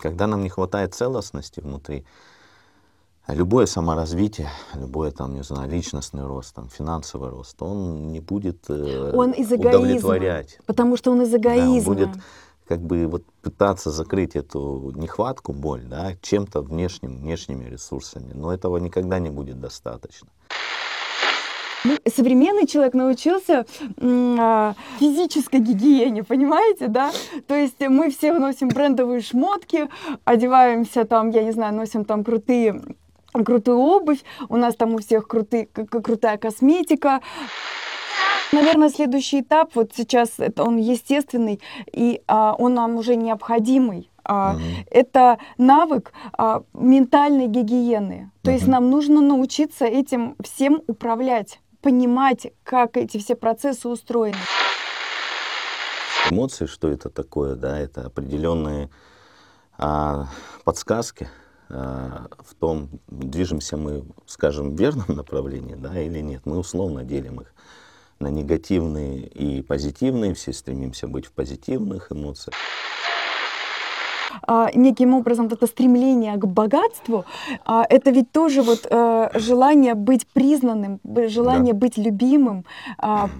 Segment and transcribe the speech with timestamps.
[0.00, 2.04] Когда нам не хватает целостности внутри,
[3.28, 9.12] любое саморазвитие, любое там, не знаю, личностный рост, там, финансовый рост, он не будет э,
[9.14, 10.46] Он из удовлетворять.
[10.46, 10.64] эгоизма.
[10.66, 11.94] Потому что он из Да, он эгоизма.
[11.94, 12.08] будет
[12.68, 18.78] как бы вот пытаться закрыть эту нехватку, боль, да, чем-то внешним, внешними ресурсами, но этого
[18.78, 20.28] никогда не будет достаточно.
[21.84, 23.66] Ну, современный человек научился
[24.00, 27.10] а, физической гигиене, понимаете, да?
[27.48, 29.88] То есть мы все носим брендовые шмотки,
[30.24, 32.80] одеваемся там, я не знаю, носим там крутые
[33.32, 37.20] крутую обувь, у нас там у всех крутые, крутая косметика.
[38.52, 41.58] Наверное, следующий этап, вот сейчас это он естественный,
[41.90, 44.10] и а, он нам уже необходимый.
[44.24, 44.62] А, Мгм.
[44.90, 48.30] это навык а, ментальной гигиены.
[48.42, 48.72] То есть Мгм.
[48.72, 54.38] нам нужно научиться этим всем управлять, понимать, как эти все процессы устроены.
[56.30, 58.88] Эмоции, что это такое, да, это определенные
[59.76, 60.28] а,
[60.64, 61.28] подсказки
[61.68, 66.46] а, в том, движемся мы, скажем, в верном направлении, да, или нет.
[66.46, 67.52] Мы условно делим их
[68.20, 72.54] на негативные и позитивные, все стремимся быть в позитивных эмоциях.
[74.52, 77.24] А, неким образом вот это стремление к богатству,
[77.64, 82.64] а, это ведь тоже вот э, желание быть признанным, желание быть любимым,
[82.98, 83.30] а,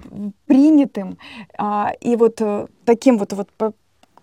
[0.47, 1.17] принятым,
[1.57, 3.49] а, и вот э, таким вот вот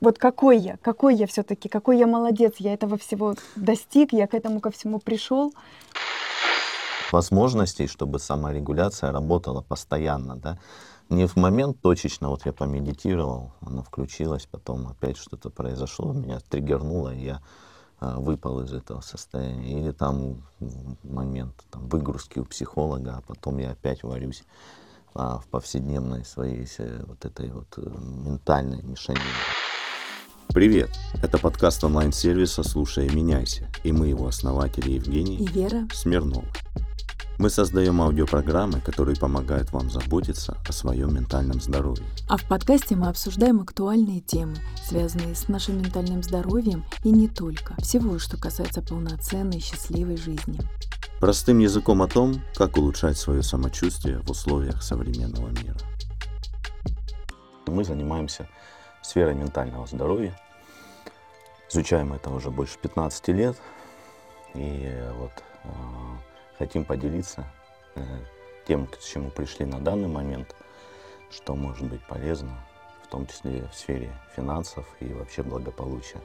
[0.00, 4.34] вот какой я, какой я все-таки, какой я молодец, я этого всего достиг, я к
[4.34, 5.52] этому ко всему пришел.
[7.12, 10.58] возможностей, чтобы саморегуляция работала постоянно, да.
[11.10, 17.12] Не в момент точечно, вот я помедитировал, она включилась, потом опять что-то произошло, меня триггернуло,
[17.12, 17.42] и я
[17.98, 19.80] а, выпал из этого состояния.
[19.80, 20.44] Или там
[21.02, 24.44] момент там, выгрузки у психолога, а потом я опять варюсь
[25.12, 29.24] а, в повседневной своей се- вот этой вот э, ментальной мешанине.
[30.54, 30.90] Привет!
[31.24, 36.46] Это подкаст онлайн-сервиса «Слушай и меняйся», и мы его основатели Евгений И Вера Смирнова.
[37.40, 42.04] Мы создаем аудиопрограммы, которые помогают вам заботиться о своем ментальном здоровье.
[42.28, 47.76] А в подкасте мы обсуждаем актуальные темы, связанные с нашим ментальным здоровьем и не только.
[47.80, 50.60] Всего, что касается полноценной, счастливой жизни.
[51.18, 55.78] Простым языком о том, как улучшать свое самочувствие в условиях современного мира.
[57.66, 58.50] Мы занимаемся
[59.00, 60.38] сферой ментального здоровья.
[61.70, 63.56] Изучаем это уже больше 15 лет.
[64.52, 65.32] И вот
[65.64, 65.70] э,
[66.60, 67.46] хотим поделиться
[67.94, 68.02] э,
[68.66, 70.54] тем, к чему пришли на данный момент,
[71.30, 72.54] что может быть полезно,
[73.02, 76.20] в том числе в сфере финансов и вообще благополучия.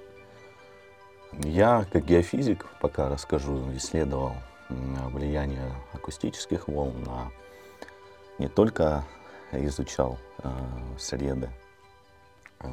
[1.31, 4.33] Я, как геофизик, пока расскажу, исследовал
[4.67, 7.31] влияние акустических волн на
[8.37, 9.05] не только
[9.53, 10.49] изучал э,
[10.99, 11.49] среды
[12.59, 12.67] э,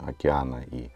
[0.00, 0.90] океана и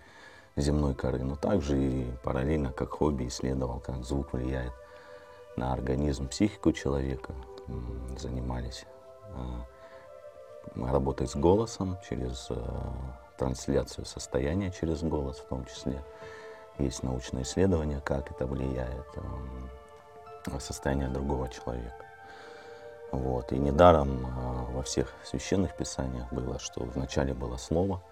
[0.57, 4.73] земной коры, но также и параллельно как хобби исследовал, как звук влияет
[5.57, 7.35] на организм, психику человека.
[8.19, 8.85] Занимались
[9.29, 12.57] э, работой с голосом через э,
[13.39, 16.03] трансляцию состояния через голос в том числе.
[16.79, 19.07] Есть научные исследования, как это влияет
[20.59, 22.07] состояние другого человека.
[23.13, 23.53] Вот.
[23.53, 28.03] И недаром э, во всех священных писаниях было, что вначале было слово.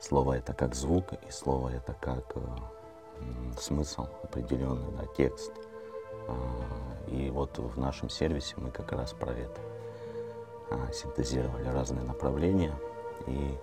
[0.00, 2.36] Слово это как звук, и слово это как
[3.58, 5.52] смысл определенный, да, текст.
[6.28, 6.34] А,
[7.10, 9.60] И вот в нашем сервисе мы как раз про это
[10.70, 12.74] а, синтезировали разные направления
[13.26, 13.56] и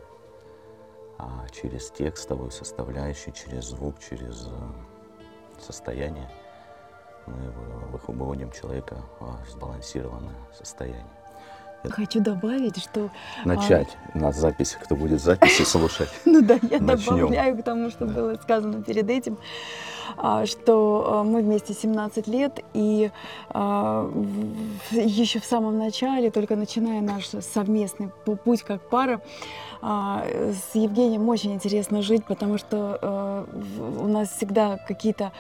[1.18, 6.30] а, через текстовую составляющую, через звук, через э, состояние
[7.28, 11.06] мы вы- вы- выводим человека в сбалансированное состояние.
[11.90, 13.10] Хочу добавить, что
[13.46, 16.10] Начать на записи, кто будет записи слушать.
[16.26, 19.95] Ну да, я добавляю к тому, что было сказано перед этим, а,
[20.46, 23.12] что а, мы вместе 17 лет, и
[24.92, 29.22] еще в самом начале, только начиная наш совместный пу- путь как пара,
[29.82, 30.26] а,
[30.72, 35.32] с Евгением очень интересно жить, потому что а, в- у нас всегда какие-то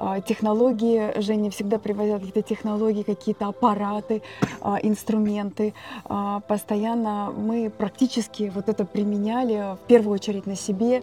[0.00, 4.22] а, технологии, Женя всегда привозят какие-то технологии, какие-то аппараты,
[4.60, 5.74] а, инструменты.
[6.04, 11.02] А, Постоянно мы практически вот это применяли, в первую очередь на себе,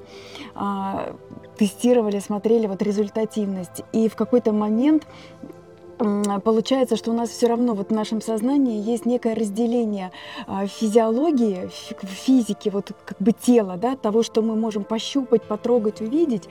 [0.56, 1.14] а,
[1.58, 3.84] тестировали, смотрели вот результативность.
[3.94, 5.08] И в какой-то момент
[6.44, 10.12] получается, что у нас все равно вот в нашем сознании есть некое разделение
[10.46, 16.02] а, физиологии, фи- физики, вот как бы тела, да, того, что мы можем пощупать, потрогать,
[16.02, 16.50] увидеть,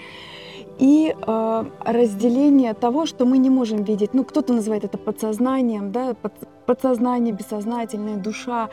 [0.79, 4.12] и э, разделение того, что мы не можем видеть.
[4.12, 6.33] Ну, кто-то называет это подсознанием, да, под-
[6.67, 8.71] подсознание, бессознательное, душа,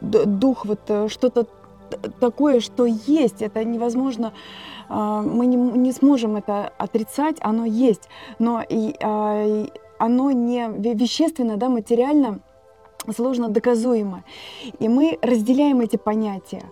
[0.00, 1.46] д- дух, вот э, что-то
[2.20, 4.32] такое, что есть, это невозможно,
[4.88, 8.08] а, мы не, не сможем это отрицать, оно есть,
[8.38, 9.66] но и, а,
[9.98, 12.40] оно не вещественно, да, материально
[13.12, 14.24] сложно доказуемо.
[14.78, 16.64] И мы разделяем эти понятия.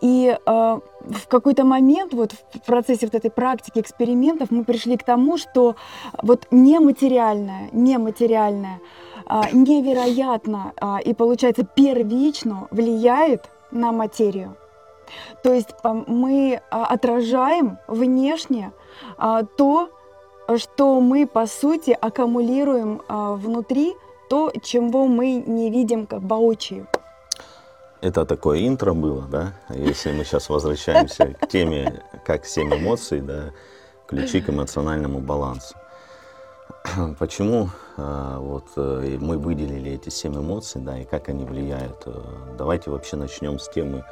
[0.00, 5.04] И э, в какой-то момент, вот в процессе вот этой практики, экспериментов, мы пришли к
[5.04, 5.76] тому, что
[6.22, 8.80] вот нематериальное, нематериальное
[9.28, 14.56] э, невероятно э, и, получается, первично влияет на материю.
[15.42, 18.72] То есть э, мы э, отражаем внешне
[19.18, 19.90] э, то,
[20.56, 23.94] что мы, по сути, аккумулируем внутри–
[24.28, 26.86] то, чего мы не видим как воочию.
[28.00, 29.54] Это такое интро было, да?
[29.70, 33.50] Если мы сейчас возвращаемся к теме, как семь эмоций, да,
[34.06, 35.74] ключи к эмоциональному балансу.
[37.18, 42.02] Почему э, вот э, мы выделили эти семь эмоций, да, и как они влияют?
[42.06, 42.22] Э,
[42.56, 44.04] давайте вообще начнем с темы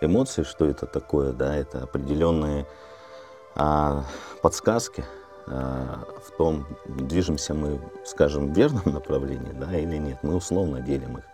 [0.00, 1.54] эмоций, что это такое, да?
[1.56, 2.66] Это определенные
[3.56, 4.04] а,
[4.42, 5.04] подсказки,
[5.46, 10.18] Э, в том, движемся мы, скажем, в верном направлении, да, или нет.
[10.22, 11.24] Мы условно делим их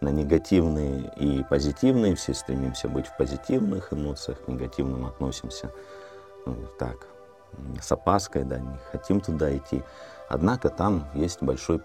[0.00, 2.14] на негативные и позитивные.
[2.14, 5.72] Все стремимся быть в позитивных эмоциях, к негативным относимся
[6.46, 7.06] ну, так,
[7.80, 9.82] с опаской, да, не хотим туда идти.
[10.28, 11.80] Однако там есть большой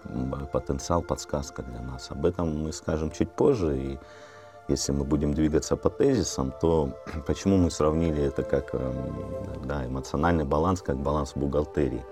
[0.52, 2.10] потенциал, подсказка для нас.
[2.10, 3.78] Об этом мы скажем чуть позже.
[3.78, 3.98] И
[4.68, 6.90] если мы будем двигаться по тезисам, то
[7.26, 12.04] почему мы сравнили это как эм, да, эмоциональный баланс, как баланс в бухгалтерии?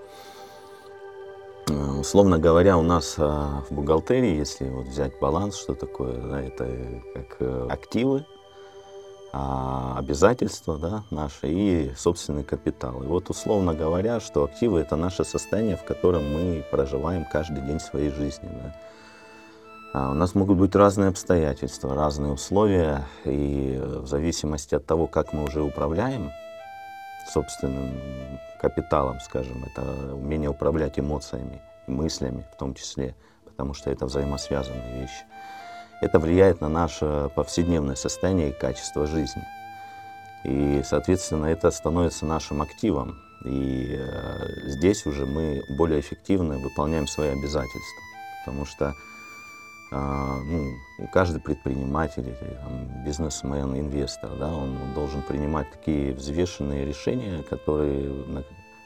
[1.69, 6.41] Э, условно говоря, у нас э, в бухгалтерии, если вот взять баланс, что такое, да,
[6.41, 6.67] это
[7.13, 8.25] как э, активы,
[9.33, 13.01] обязательства да, наши и собственный капитал.
[13.01, 17.79] И вот условно говоря, что активы это наше состояние, в котором мы проживаем каждый день
[17.79, 18.47] своей жизни.
[18.51, 18.75] Да.
[19.93, 25.33] А, у нас могут быть разные обстоятельства, разные условия, и в зависимости от того, как
[25.33, 26.31] мы уже управляем
[27.31, 33.15] собственным капиталом, скажем, это умение управлять эмоциями, мыслями в том числе,
[33.45, 35.25] потому что это взаимосвязанные вещи.
[36.03, 39.41] Это влияет на наше повседневное состояние и качество жизни.
[40.43, 43.21] И, соответственно, это становится нашим активом.
[43.45, 48.01] И э, здесь уже мы более эффективно выполняем свои обязательства,
[48.43, 48.93] потому что
[49.93, 50.73] а, ну,
[51.13, 58.11] каждый предприниматель, там, бизнесмен, инвестор, да, он должен принимать такие взвешенные решения, которые,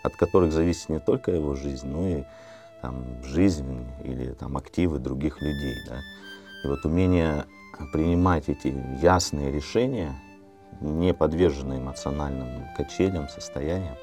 [0.03, 2.23] от которых зависит не только его жизнь, но и
[2.83, 5.75] там, жизнь или там, активы других людей.
[5.89, 5.99] Да.
[6.63, 7.45] И вот умение
[7.91, 10.15] принимать эти ясные решения,
[10.81, 13.95] не подверженные эмоциональным качелям, состояниям,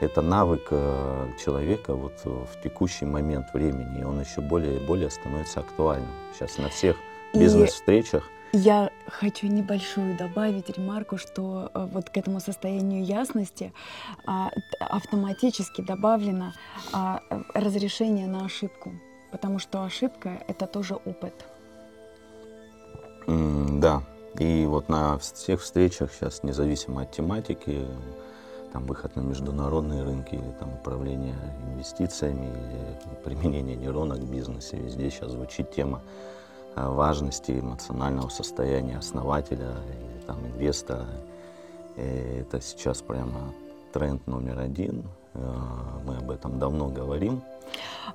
[0.00, 5.10] это навык э, человека вот в текущий момент времени, и он еще более и более
[5.10, 6.10] становится актуальным.
[6.32, 6.96] Сейчас на всех
[7.34, 8.30] бизнес-встречах.
[8.52, 13.74] Я хочу небольшую добавить ремарку, что э, вот к этому состоянию ясности
[14.24, 14.50] а,
[14.80, 16.54] автоматически добавлено
[16.92, 17.20] а,
[17.52, 18.92] разрешение на ошибку,
[19.30, 21.34] потому что ошибка— это тоже опыт.
[23.28, 24.02] Mm, да,
[24.38, 27.86] и вот на всех встречах сейчас, независимо от тематики,
[28.72, 31.36] там, выход на международные рынки, или там, управление
[31.70, 34.78] инвестициями, или применение нейронок в бизнесе.
[34.78, 36.00] Везде сейчас звучит тема
[36.74, 41.04] а, важности эмоционального состояния основателя или там, инвестора.
[41.96, 43.52] И это сейчас прямо
[43.92, 45.04] тренд номер один.
[45.34, 47.42] А, мы об этом давно говорим.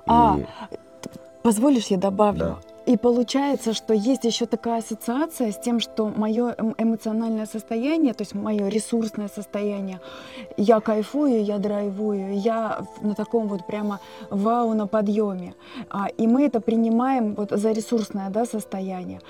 [0.06, 0.76] А, И...
[1.44, 2.40] позволишь, я добавлю?
[2.40, 2.73] Да.
[2.86, 8.34] И получается, что есть еще такая ассоциация с тем, что мое эмоциональное состояние, то есть
[8.34, 10.00] мое ресурсное состояние,
[10.58, 14.00] я кайфую, я драйвую, я на таком вот прямо
[14.30, 15.54] вау на подъеме.
[15.88, 19.20] А, и мы это принимаем вот за ресурсное да, состояние.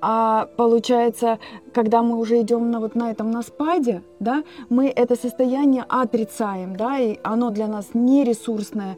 [0.00, 1.38] А получается,
[1.74, 6.76] когда мы уже идем на вот на этом на спаде, да, мы это состояние отрицаем,
[6.76, 8.96] да, и оно для нас не ресурсное.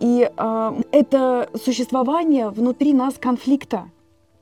[0.00, 3.84] И э, это существование внутри нас конфликта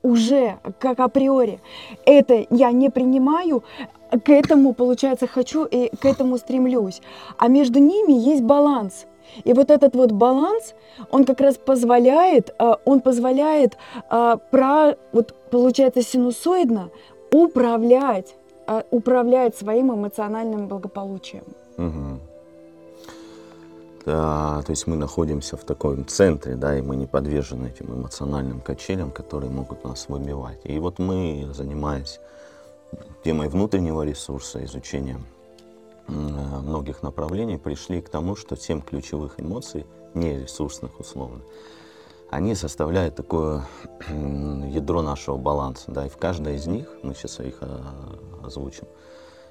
[0.01, 1.59] уже как априори.
[2.05, 3.63] Это я не принимаю,
[4.11, 7.01] к этому, получается, хочу и к этому стремлюсь.
[7.37, 9.05] А между ними есть баланс.
[9.45, 10.73] И вот этот вот баланс,
[11.11, 13.77] он как раз позволяет, а, он позволяет
[14.09, 16.89] а, про, вот получается синусоидно
[17.31, 18.35] управлять,
[18.71, 21.43] а, управлять своим эмоциональным благополучием.
[21.77, 22.19] Угу.
[24.05, 28.61] Да, то есть мы находимся в таком центре, да, и мы не подвержены этим эмоциональным
[28.61, 30.61] качелям, которые могут нас выбивать.
[30.63, 32.21] И вот мы, занимаясь
[33.25, 35.25] темой внутреннего ресурса, изучением
[36.07, 41.41] многих направлений, пришли к тому, что семь ключевых эмоций, не ресурсных условно,
[42.31, 43.65] они составляют такое
[44.09, 45.91] ядро нашего баланса.
[45.91, 48.87] Да, и в каждой из них, мы сейчас их а, озвучим,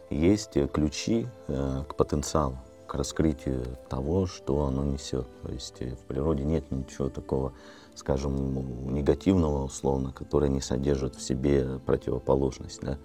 [0.09, 2.59] есть ключи э, к потенциалу,
[2.89, 5.29] к раскрытию того, что оно несет.
[5.43, 7.53] То есть э, в природе нет ничего такого,
[7.95, 12.81] скажем, негативного условно, которое не содержит в себе противоположность.
[12.81, 12.99] Да?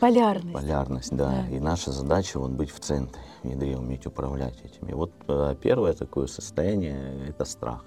[0.00, 0.54] Полярность.
[0.54, 1.28] Полярность, да.
[1.28, 1.48] да.
[1.50, 4.88] И наша задача вот быть в центре, в ядре, уметь управлять этим.
[4.88, 7.84] И вот э, первое такое состояние— это страх.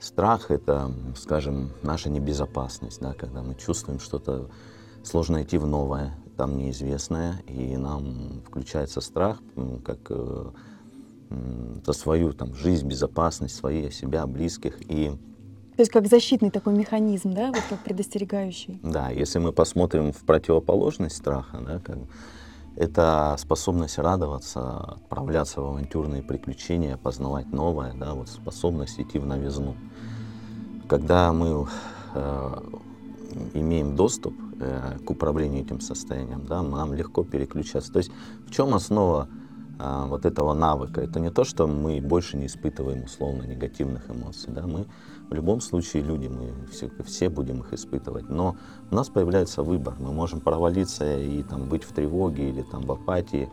[0.00, 4.48] Страх— это, скажем, наша небезопасность, да, когда мы чувствуем что-то
[5.02, 9.38] сложно идти в новое, там неизвестное, и нам включается страх,
[9.84, 10.50] как э,
[11.84, 14.80] за свою там, жизнь, безопасность, свои, себя, близких.
[14.88, 15.10] И
[15.78, 18.80] то есть как защитный такой механизм, да, вот как предостерегающий.
[18.82, 21.98] Да, если мы посмотрим в противоположность страха, да, как,
[22.78, 29.74] это способность радоваться, отправляться в авантюрные приключения, познавать новое, да, вот способность идти в новизну.
[30.88, 31.66] Когда мы
[32.14, 32.60] э,
[33.54, 37.92] имеем доступ э, к управлению этим состоянием, да, нам легко переключаться.
[37.92, 38.12] То есть
[38.46, 39.28] в чем основа
[39.80, 41.00] э, вот этого навыка?
[41.00, 44.86] Это не то, что мы больше не испытываем условно негативных эмоций, да, мы
[45.30, 48.28] в любом случае люди, мы все, все будем их испытывать.
[48.28, 48.56] Но
[48.90, 49.94] у нас появляется выбор.
[49.98, 53.48] Мы можем провалиться и там, быть в тревоге или там, в апатии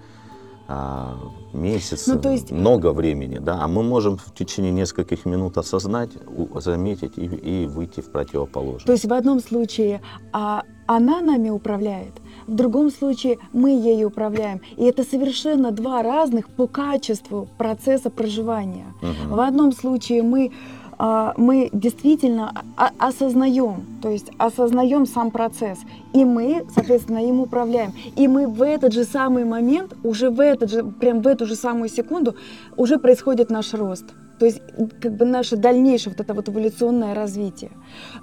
[0.68, 1.16] а,
[1.54, 2.52] месяц, ну, то есть...
[2.52, 3.38] много времени.
[3.38, 3.60] Да?
[3.62, 6.10] А мы можем в течение нескольких минут осознать,
[6.56, 8.86] заметить и, и выйти в противоположность.
[8.86, 10.02] То есть в одном случае
[10.34, 12.14] а, она нами управляет,
[12.48, 14.62] в другом случае мы ею управляем.
[14.76, 18.88] И это совершенно два разных по качеству процесса проживания.
[19.02, 19.36] Угу.
[19.36, 20.52] В одном случае мы
[20.98, 22.64] мы действительно
[22.98, 25.80] осознаем, то есть осознаем сам процесс,
[26.14, 27.94] и мы, соответственно, им управляем.
[28.16, 31.56] И мы в этот же самый момент, уже в этот же, прям в эту же
[31.56, 32.36] самую секунду,
[32.78, 34.06] уже происходит наш рост.
[34.40, 34.62] То есть
[35.02, 37.72] как бы наше дальнейшее вот это вот эволюционное развитие.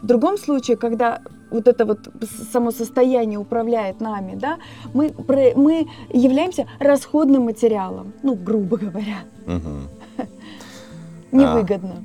[0.02, 1.98] В другом случае, когда вот это вот
[2.52, 4.58] само состояние управляет нами, да,
[4.94, 5.14] мы,
[5.56, 9.24] мы являемся расходным материалом, ну, грубо говоря.
[9.46, 10.26] Угу.
[11.32, 12.04] Невыгодно.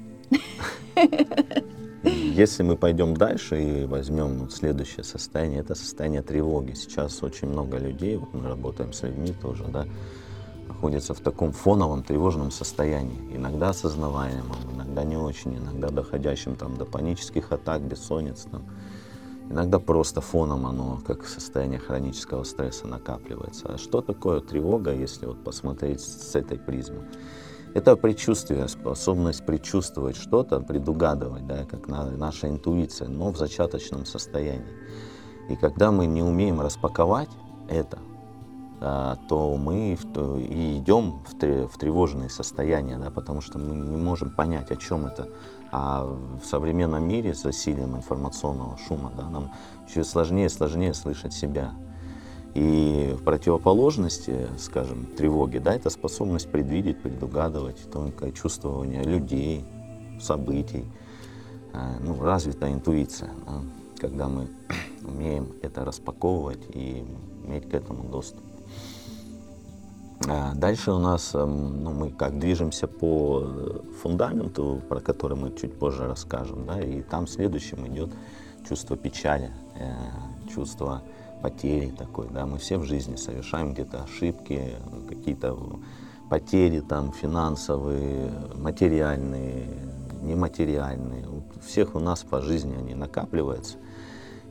[2.03, 6.73] Если мы пойдем дальше и возьмем вот следующее состояние, это состояние тревоги.
[6.73, 9.85] Сейчас очень много людей, вот мы работаем с людьми тоже, да,
[10.67, 16.85] находятся в таком фоновом тревожном состоянии, иногда осознаваемом, иногда не очень, иногда доходящим там, до
[16.85, 18.63] панических атак, бессонниц, там,
[19.49, 23.73] иногда просто фоном оно, как состояние хронического стресса накапливается.
[23.73, 27.03] А что такое тревога, если вот посмотреть с этой призмы?
[27.77, 34.65] Это предчувствие, способность предчувствовать что-то, предугадывать, да, как на, наша интуиция, но в зачаточном состоянии.
[35.47, 37.29] И когда мы не умеем распаковать
[37.69, 37.99] это,
[38.81, 44.31] а, то мы и идем в, в тревожные состояния, да, потому что мы не можем
[44.31, 45.29] понять, о чем это.
[45.71, 49.51] А в современном мире с засилием информационного шума да, нам
[49.87, 51.75] еще сложнее и сложнее слышать себя.
[52.57, 59.63] И в противоположности, скажем, тревоги, да, это способность предвидеть, предугадывать, тонкое чувствование людей,
[60.19, 60.83] событий,
[61.73, 63.61] э, ну, развитая интуиция, да,
[63.99, 64.47] когда мы
[65.07, 67.05] умеем это распаковывать и
[67.45, 68.41] иметь к этому доступ.
[70.27, 73.45] А дальше у нас, эм, ну, мы как движемся по
[74.01, 78.09] фундаменту, про который мы чуть позже расскажем, да, и там следующим идет
[78.67, 79.93] чувство печали, э,
[80.51, 81.03] чувство
[81.41, 84.75] потери такой, да, мы все в жизни совершаем где-то ошибки,
[85.07, 85.57] какие-то
[86.29, 89.67] потери там финансовые, материальные,
[90.21, 91.27] нематериальные.
[91.27, 93.77] У всех у нас по жизни они накапливаются.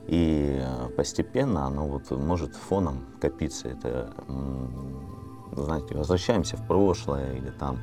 [0.06, 0.62] И
[0.96, 3.68] постепенно оно вот может фоном копиться.
[3.68, 4.12] Это,
[5.52, 7.78] знаете, возвращаемся в прошлое или там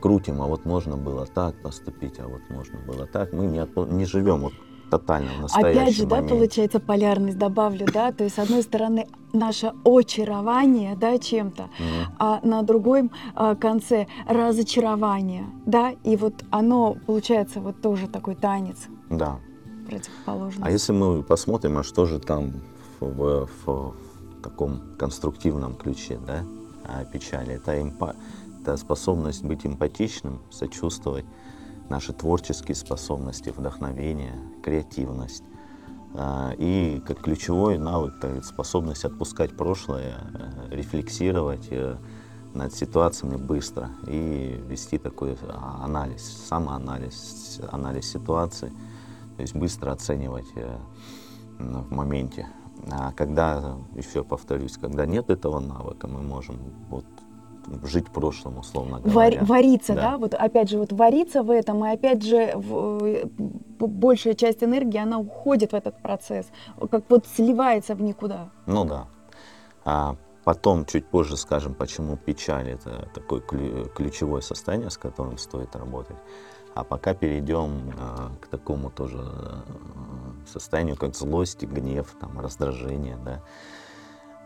[0.00, 3.32] крутим, а вот можно было так поступить, а вот можно было так.
[3.32, 4.52] Мы не, не живем вот
[4.98, 6.28] тотально в настоящем Опять же, моменте.
[6.28, 12.04] да, получается полярность, добавлю, да, то есть с одной стороны наше очарование, да, чем-то, mm-hmm.
[12.18, 18.86] а на другом а, конце разочарование, да, и вот оно получается вот тоже такой танец.
[19.10, 19.40] Да.
[19.88, 20.64] Противоположный.
[20.64, 22.52] А если мы посмотрим, а что же там
[23.00, 23.94] в, в, в
[24.42, 26.44] таком конструктивном ключе, да,
[27.12, 28.14] печали, это, эмпа,
[28.60, 31.24] это способность быть эмпатичным, сочувствовать,
[31.88, 35.44] наши творческие способности, вдохновение, креативность.
[36.16, 38.14] А, и как ключевой навык,
[38.44, 41.96] способность отпускать прошлое, э, рефлексировать э,
[42.54, 45.36] над ситуациями быстро и вести такой
[45.82, 48.72] анализ, самоанализ, анализ ситуации,
[49.36, 50.78] то есть быстро оценивать э,
[51.58, 52.46] в моменте.
[52.90, 56.58] А когда, еще повторюсь, когда нет этого навыка, мы можем
[56.90, 57.06] вот
[57.84, 59.42] жить прошлым, условно говоря.
[59.44, 60.12] вариться, да.
[60.12, 60.18] Да.
[60.18, 63.24] вот опять же, вот вариться в этом, и опять же, в- э,
[63.78, 66.46] большая часть энергии, она уходит в этот процесс,
[66.90, 68.48] как вот сливается в никуда.
[68.66, 69.06] Ну да.
[69.84, 75.74] А потом, чуть позже скажем, почему печаль это такое клю- ключевое состояние, с которым стоит
[75.76, 76.16] работать.
[76.74, 79.62] А пока перейдем а, к такому тоже а,
[80.46, 83.16] состоянию, как злость, гнев, там, раздражение.
[83.24, 83.40] Да.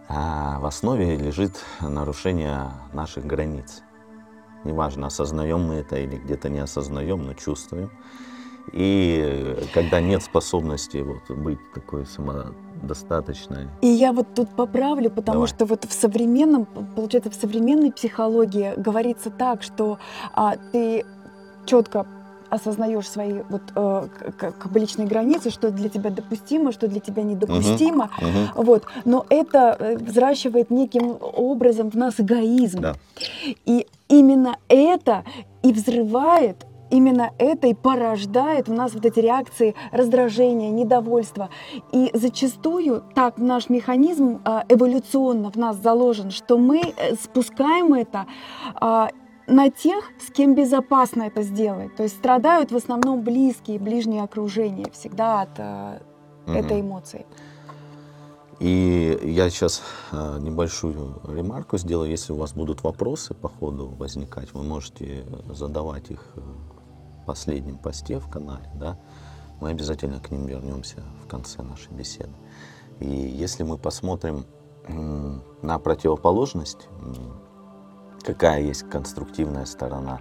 [0.09, 3.83] А в основе лежит нарушение наших границ.
[4.65, 7.91] Неважно, осознаем мы это или где-то не осознаем, но чувствуем.
[8.73, 15.49] И когда нет способности вот, быть такой самодостаточной, И я вот тут поправлю, потому Давай.
[15.49, 19.99] что вот в современном, получается, в современной психологии говорится так, что
[20.35, 21.05] а, ты
[21.65, 22.07] четко
[22.51, 27.23] осознаешь свои вот э, как бы личные границы, что для тебя допустимо, что для тебя
[27.23, 28.11] недопустимо.
[28.21, 28.65] Мгм.
[28.65, 28.85] Вот.
[29.05, 32.81] Но это э, взращивает неким образом в нас эгоизм.
[32.81, 32.95] Да.
[33.65, 35.25] И именно это
[35.63, 41.51] и взрывает, именно это и порождает в нас вот эти реакции раздражения, недовольства.
[41.93, 48.27] И зачастую так наш механизм а, эволюционно в нас заложен, что мы э, спускаем это
[48.75, 49.09] а,
[49.49, 51.97] на тех, с кем безопасно это сделать.
[51.97, 56.01] То есть страдают в основном близкие, ближние окружения всегда от а,
[56.47, 56.89] этой Мгм.
[56.89, 57.27] эмоции.
[58.61, 62.11] И я сейчас э, небольшую ремарку сделаю.
[62.11, 67.79] Если у вас будут вопросы по ходу возникать, вы можете задавать их э, в последнем
[67.79, 68.69] посте в канале.
[68.75, 68.99] Да?
[69.61, 72.33] Мы обязательно к ним вернемся в конце нашей беседы.
[72.99, 74.45] И если мы посмотрим
[75.63, 76.89] на противоположность,
[78.23, 80.21] какая есть конструктивная сторона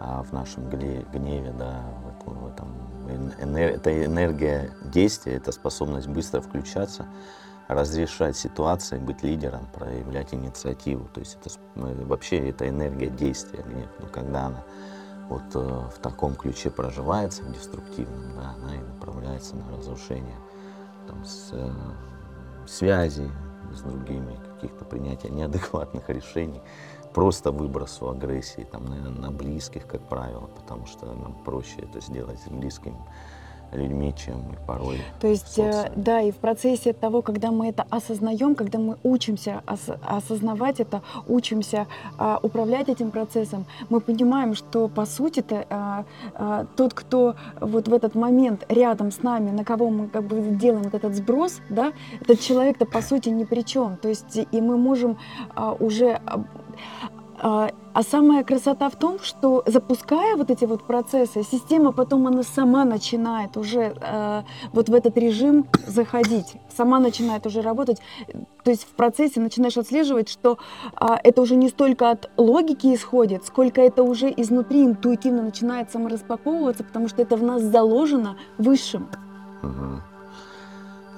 [0.00, 2.68] а, в нашем гневе, да, в этом, в этом
[3.08, 7.06] эн- энер- это энергия действия, это способность быстро включаться,
[7.68, 11.08] разрешать ситуации, быть лидером, проявлять инициативу.
[11.12, 13.88] То есть это э, вообще это энергия действия, гнев.
[14.00, 14.64] Но когда она
[15.28, 20.36] вот э, в таком ключе проживается, в деструктивном, да, она и направляется на разрушение
[21.08, 21.70] там, с, э,
[22.66, 23.30] связи
[23.72, 26.60] с другими, каких-то принятия неадекватных решений,
[27.14, 32.40] просто выбросу агрессии там, на, на близких, как правило, потому что нам проще это сделать
[32.40, 32.96] с близкими
[33.72, 35.92] людьми, чем порой То есть, э, социуме.
[35.96, 41.02] да, и в процессе того, когда мы это осознаем, когда мы учимся ос- осознавать это,
[41.26, 41.86] учимся
[42.18, 47.88] а, управлять этим процессом, мы понимаем, что по сути то а, а, тот, кто вот
[47.88, 51.60] в этот момент рядом с нами, на кого мы как бы делаем вот этот сброс,
[51.68, 53.96] да, этот человек-то по сути ни при чем.
[53.96, 55.18] То есть и мы можем
[55.56, 56.20] а, уже
[57.38, 62.42] а, а самая красота в том, что запуская вот эти вот процессы, система потом она
[62.42, 68.00] сама начинает уже э, вот в этот режим заходить, сама начинает уже работать.
[68.62, 70.58] То есть в процессе начинаешь отслеживать, что
[70.94, 76.82] а, это уже не столько от логики исходит, сколько это уже изнутри интуитивно начинает самораспаковываться,
[76.84, 79.08] потому что это в нас заложено высшим.
[79.62, 80.02] Мгм.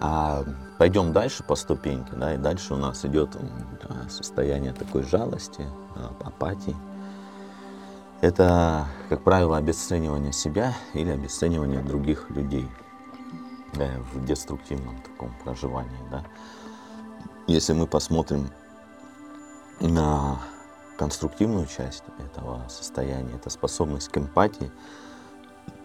[0.00, 0.42] А
[0.78, 3.36] пойдем дальше по ступеньке, да, и дальше у нас идет
[4.08, 6.76] состояние такой жалости, да, апатии.
[8.20, 12.68] Это, как правило, обесценивание себя или обесценивание других людей
[13.74, 15.98] да, в деструктивном таком проживании.
[16.10, 16.24] Да.
[17.46, 18.48] Если мы посмотрим
[19.80, 20.38] на
[20.96, 24.72] конструктивную часть этого состояния, это способность к эмпатии,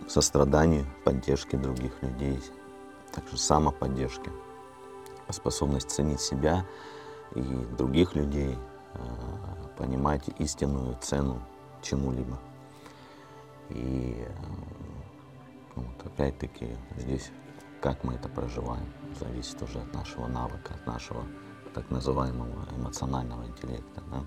[0.08, 2.42] состраданию, поддержке других людей,
[3.14, 4.32] также самоподдержке,
[5.32, 6.66] способность ценить себя
[7.36, 7.42] и
[7.78, 8.58] других людей,
[8.94, 9.00] э,
[9.78, 11.42] понимать истинную цену
[11.82, 12.40] чему-либо.
[13.70, 14.32] И э,
[15.76, 17.32] вот опять-таки здесь,
[17.82, 21.24] как мы это проживаем, зависит уже от нашего навыка, от нашего
[21.74, 24.02] так называемого эмоционального интеллекта.
[24.12, 24.24] да.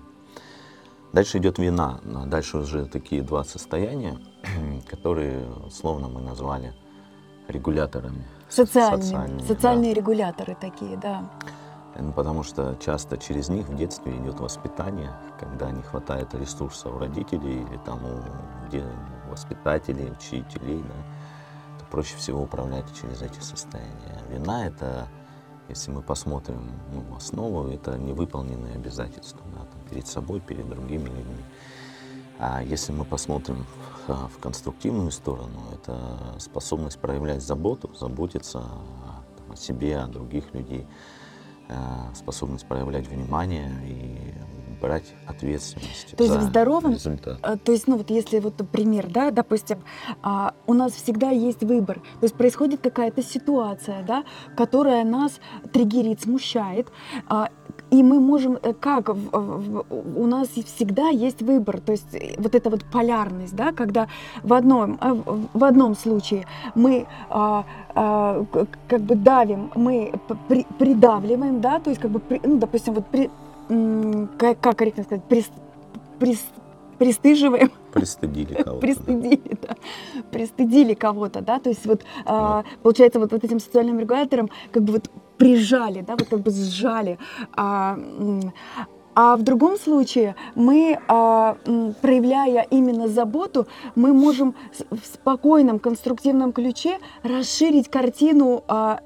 [1.13, 4.19] Дальше идет вина, а дальше уже такие два состояния,
[4.89, 6.73] которые словно мы назвали
[7.47, 8.25] регуляторами.
[8.49, 11.23] Социальные, Социальными, социальные регуляторы такие, да.
[11.97, 16.99] Ну, Потому что часто через них в детстве идет воспитание, когда не хватает ресурсов у
[16.99, 18.85] родителей или там у где-
[19.29, 24.21] воспитателей, учителей, да, то проще всего управлять через эти состояния.
[24.29, 25.07] Вина это,
[25.69, 31.43] если мы посмотрим ну, основу, это невыполненные обязательства да, там, перед собой, перед другими людьми.
[32.39, 33.65] А если мы посмотрим
[34.07, 38.63] в, а, в конструктивную сторону, это способность проявлять заботу, заботиться
[39.51, 40.87] о, себе, о других людей,
[41.67, 41.73] э,
[42.13, 44.33] способность проявлять внимание и
[44.81, 47.39] брать ответственность То есть за в здоровом результат.
[47.41, 49.83] А, То есть, ну вот если вот пример, да, допустим,
[50.21, 51.99] а, у нас всегда есть выбор.
[52.19, 55.39] То есть происходит какая-то ситуация, да, которая нас
[55.71, 56.91] триггерит, смущает.
[57.27, 57.49] А,
[57.91, 62.69] и мы можем, э, как у нас всегда есть выбор, то есть э, вот эта
[62.69, 64.07] вот полярность, да, когда
[64.43, 65.15] в одном, э,
[65.53, 66.45] в одном случае
[66.75, 68.45] мы а, а,
[68.87, 70.13] как бы давим, мы
[70.47, 73.29] при- придавливаем, да, то есть как бы, при- ну, допустим, вот при,
[74.37, 75.51] как, как корректно сказать, прис-
[76.19, 76.51] прис-
[76.97, 78.81] пристыживаем, Пристыдили кого-то.
[78.81, 79.75] пристыдили, да,
[80.31, 84.93] пристыдили кого-то, да, то есть вот а, получается вот, вот этим социальным регулятором как бы
[84.93, 87.17] вот прижали, да, вот как бы сжали.
[87.55, 87.97] А,
[89.15, 91.55] а в другом случае мы, а,
[92.01, 94.55] проявляя именно заботу, мы можем
[94.91, 98.99] в спокойном, конструктивном ключе расширить картину а,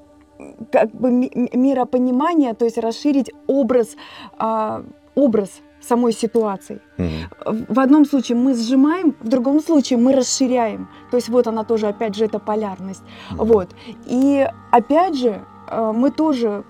[0.72, 3.94] как бы ми- ми- миропонимания, то есть расширить образ,
[5.14, 5.50] образ
[5.80, 6.80] самой ситуации.
[6.98, 7.66] Мгм.
[7.68, 10.88] В одном случае мы сжимаем, в другом случае мы расширяем.
[11.10, 13.02] То есть вот она тоже, опять же, это полярность.
[13.30, 13.46] Мгм.
[13.46, 13.68] Вот.
[14.06, 15.40] И опять же,
[15.70, 16.64] э, мы тоже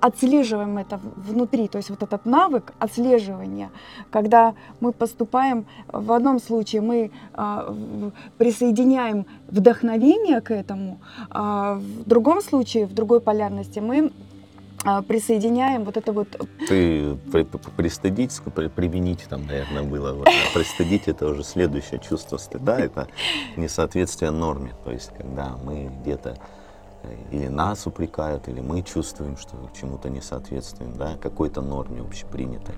[0.00, 3.70] отслеживаем это внутри, то есть вот этот навык отслеживания,
[4.10, 7.74] когда мы поступаем, в одном случае мы а,
[8.38, 14.12] присоединяем вдохновение к этому, а в другом случае, в другой полярности мы
[15.02, 16.28] присоединяем вот это вот
[16.68, 20.12] Ты при- при- пристыдить, при- применить там, наверное, было.
[20.12, 23.08] вот, а Пристыдить это уже следующее чувство стыда, это
[23.56, 24.74] несоответствие норме.
[24.84, 26.36] То есть, когда мы где-то
[27.02, 32.74] э, или нас упрекают, или мы чувствуем, что чему-то не соответствуем, да, какой-то норме общепринятой.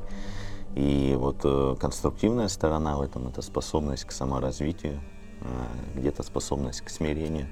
[0.74, 5.00] И вот э, конструктивная сторона в этом это способность к саморазвитию,
[5.40, 7.48] э, где-то способность к смирению,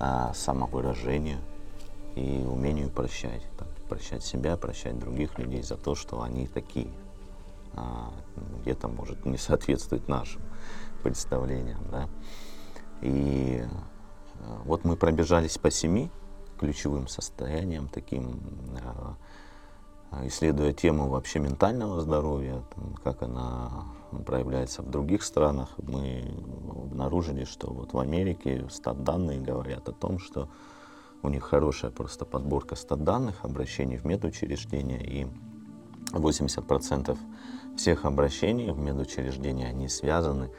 [0.00, 1.38] а, самовыражению
[2.14, 3.42] и умению прощать.
[3.58, 6.90] Так, прощать себя, прощать других людей за то, что они такие.
[7.74, 8.12] А,
[8.60, 10.42] где-то, может, не соответствует нашим
[11.02, 11.80] представлениям.
[11.90, 12.08] Да?
[13.02, 16.10] И э, вот мы пробежались по семи
[16.58, 18.40] ключевым состояниям, таким,
[20.12, 22.62] э, исследуя тему вообще ментального здоровья,
[23.02, 23.86] как она
[24.24, 26.32] проявляется в других странах, мы
[26.70, 30.48] обнаружили, что вот в Америке стат-данные говорят о том, что
[31.24, 35.26] у них хорошая просто подборка стат-данных, обращений в медучреждения, и
[36.12, 37.16] 80%
[37.76, 40.50] всех обращений в медучреждения, они связаны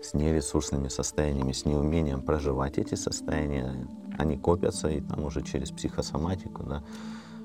[0.00, 3.88] с нересурсными состояниями, с неумением проживать эти состояния.
[4.16, 6.84] Они копятся, и там уже через психосоматику да,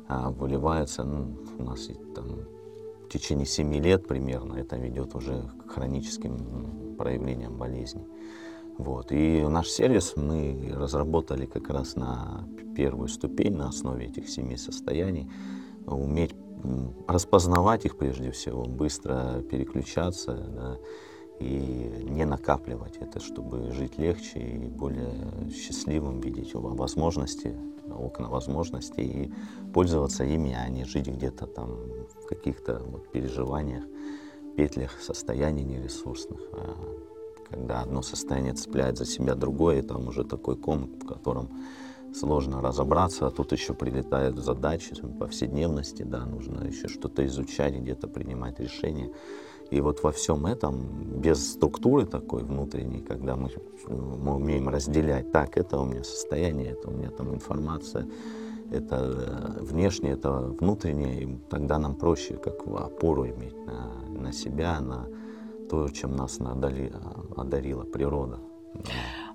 [0.07, 1.03] а, выливаются.
[1.03, 2.41] Ну, у нас там
[3.05, 8.05] в течение 7 лет примерно это ведет уже к хроническим проявлениям болезни.
[8.77, 9.11] Вот.
[9.11, 15.29] И наш сервис мы разработали как раз на первую ступень на основе этих семи состояний,
[15.85, 16.35] уметь
[17.07, 20.77] распознавать их прежде всего, быстро переключаться да,
[21.39, 27.55] и не накапливать это, чтобы жить легче и более счастливым, видеть во- возможности,
[27.89, 29.33] окна возможностей и
[29.71, 31.69] пользоваться ими, а не жить где-то там
[32.21, 33.85] в каких-то вот переживаниях,
[34.55, 36.41] петлях состояний нересурсных.
[37.49, 41.49] Когда одно состояние цепляет за себя другое, там уже такой ком, в котором
[42.13, 48.59] сложно разобраться, а тут еще прилетают задачи повседневности, да, нужно еще что-то изучать, где-то принимать
[48.59, 49.11] решения.
[49.69, 53.49] И вот во всем этом, без структуры такой внутренней, когда мы,
[53.87, 58.07] мы умеем разделять, так, это у меня состояние, это у меня там информация,
[58.71, 64.79] это э, внешнее, это внутреннее, и тогда нам проще как опору иметь на, на себя,
[64.79, 65.07] на
[65.69, 66.91] то, чем нас надали,
[67.35, 68.39] одарила природа.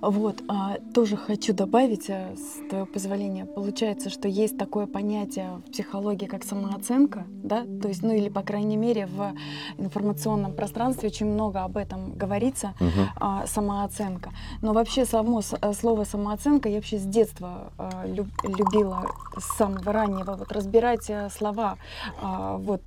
[0.01, 5.71] Вот, а, тоже хочу добавить, э, с твоего позволения, получается, что есть такое понятие в
[5.71, 9.33] психологии, как самооценка, да, то есть, ну или, по крайней мере, в
[9.79, 13.09] информационном пространстве очень много об этом говорится, Мгм.
[13.17, 14.31] а, самооценка.
[14.61, 19.07] Но вообще само э, слово самооценка я вообще с детства а, люб- любила,
[19.39, 21.77] с самого раннего, вот разбирать э, слова,
[22.21, 22.83] а, вот,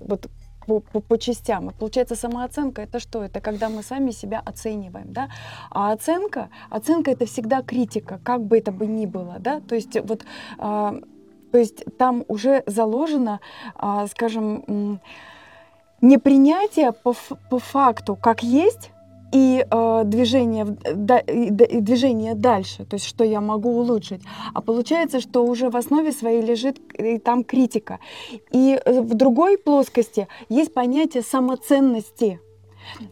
[0.00, 0.28] вот
[0.66, 1.70] по, по, по частям.
[1.70, 3.22] И получается, самооценка это что?
[3.22, 5.28] Это когда мы сами себя оцениваем, да?
[5.70, 9.60] А оценка, оценка это всегда критика, как бы это бы ни было, да?
[9.60, 10.24] То есть вот,
[10.58, 10.94] а,
[11.52, 13.40] то есть там уже заложено,
[13.74, 15.00] а, скажем,
[16.00, 17.14] непринятие по,
[17.50, 18.90] по факту как есть
[19.34, 24.22] и э, движение, в- да- и и движение дальше, то есть что я могу улучшить.
[24.54, 27.98] А получается, что уже в основе своей лежит и там критика.
[28.52, 32.40] И э, в другой плоскости есть понятие самоценности.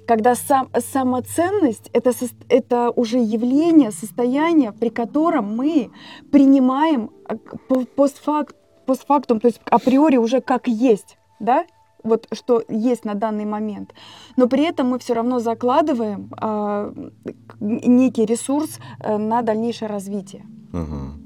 [0.07, 2.13] Когда сам, самоценность это,
[2.49, 5.91] это уже явление, состояние, при котором мы
[6.31, 8.55] принимаем а, к- по- постфак-
[8.87, 11.65] постфактум, то есть априори уже как есть, да,
[12.05, 13.93] вот что есть на данный момент.
[14.37, 20.45] Но при этом мы все равно закладываем к- некий ресурс э, на дальнейшее развитие.
[20.73, 21.23] Мгм.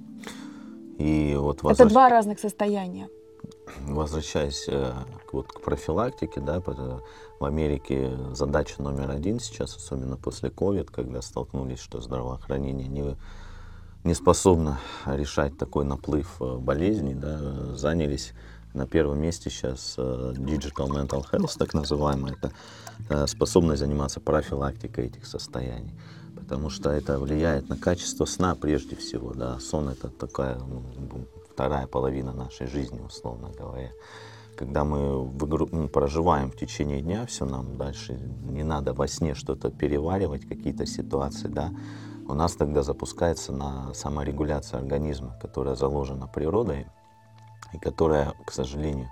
[0.98, 3.08] И вот Это возвращ- два разных состояния.
[3.86, 4.92] возвращаясь э,
[5.32, 6.60] вот, к профилактике, да,
[7.40, 13.16] в Америке задача номер один сейчас, особенно после COVID, когда столкнулись, что здравоохранение не,
[14.04, 17.38] не способно решать такой наплыв э, болезней, да,
[17.76, 18.32] занялись
[18.76, 22.52] на первом месте сейчас э, Digital Mental Health, так называемая, это
[23.08, 25.94] э, способность заниматься профилактикой этих состояний.
[26.36, 29.32] Потому что это влияет на качество сна прежде всего.
[29.32, 29.58] Да.
[29.58, 30.82] Сон это такая ну,
[31.50, 33.90] вторая половина нашей жизни, условно говоря.
[34.56, 34.98] Когда мы
[35.72, 38.12] ну, проживаем в течение дня, все нам дальше
[38.44, 41.70] не надо во сне что-то переваривать, какие-то ситуации, да,
[42.28, 46.86] у нас тогда запускается на саморегуляция организма, которая заложена природой,
[47.72, 49.10] и которая, к сожалению,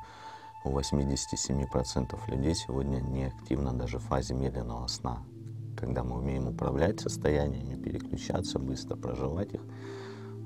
[0.65, 5.19] у 87% людей сегодня не активна даже в фазе медленного сна.
[5.79, 9.61] Когда мы умеем управлять состояниями, переключаться, быстро проживать их,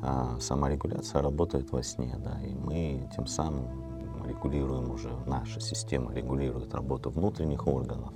[0.02, 6.74] а саморегуляция работает во сне, да, и мы тем самым регулируем уже, наша система регулирует
[6.74, 8.12] работу внутренних органов,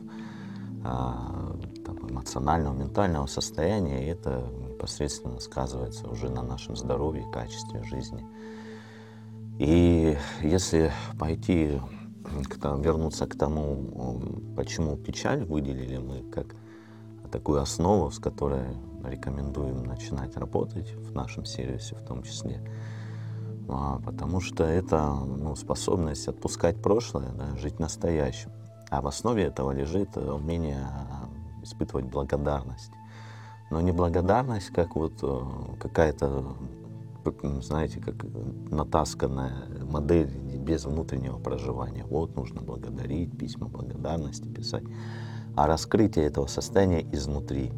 [0.84, 8.26] а, там, эмоционального, ментального состояния, и это непосредственно сказывается уже на нашем здоровье, качестве жизни.
[9.62, 11.80] И если пойти,
[12.80, 14.20] вернуться к тому,
[14.56, 16.56] почему печаль выделили мы как
[17.30, 22.60] такую основу, с которой рекомендуем начинать работать в нашем сервисе в том числе,
[23.68, 28.50] а, потому что это ну, способность отпускать прошлое, да, жить настоящим.
[28.90, 30.88] А в основе этого лежит умение
[31.62, 32.90] испытывать благодарность.
[33.70, 35.40] Но не благодарность, как вот э,
[35.78, 36.56] какая-то
[37.62, 38.14] знаете, как
[38.70, 42.04] натасканная модель без внутреннего проживания.
[42.04, 44.84] Вот нужно благодарить, письма благодарности писать.
[45.54, 47.72] А раскрытие этого состояния изнутри,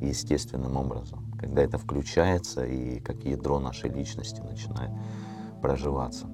[0.00, 4.90] естественным образом, когда это включается и как ядро нашей личности начинает
[5.62, 6.26] проживаться.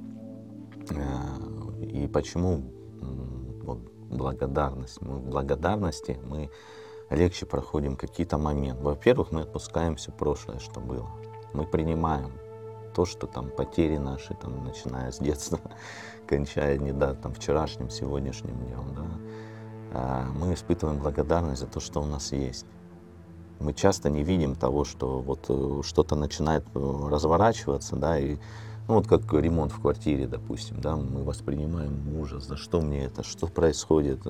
[0.90, 2.62] Э, и почему
[3.62, 3.78] вот,
[4.10, 5.00] благодарность?
[5.00, 6.50] Мы в благодарности мы
[7.10, 8.82] легче проходим какие-то моменты.
[8.82, 11.08] Во-первых, мы отпускаем все прошлое, что было
[11.56, 12.32] мы принимаем
[12.94, 15.58] то, что там потери наши, там, начиная с детства,
[16.26, 19.06] кончая не да, там, вчерашним, сегодняшним днем, да,
[19.92, 22.66] а, мы испытываем благодарность за то, что у нас есть.
[23.58, 28.36] Мы часто не видим того, что вот э, что-то начинает э, разворачиваться, да, и
[28.86, 33.22] ну, вот как ремонт в квартире, допустим, да, мы воспринимаем ужас, за что мне это,
[33.22, 34.20] что происходит,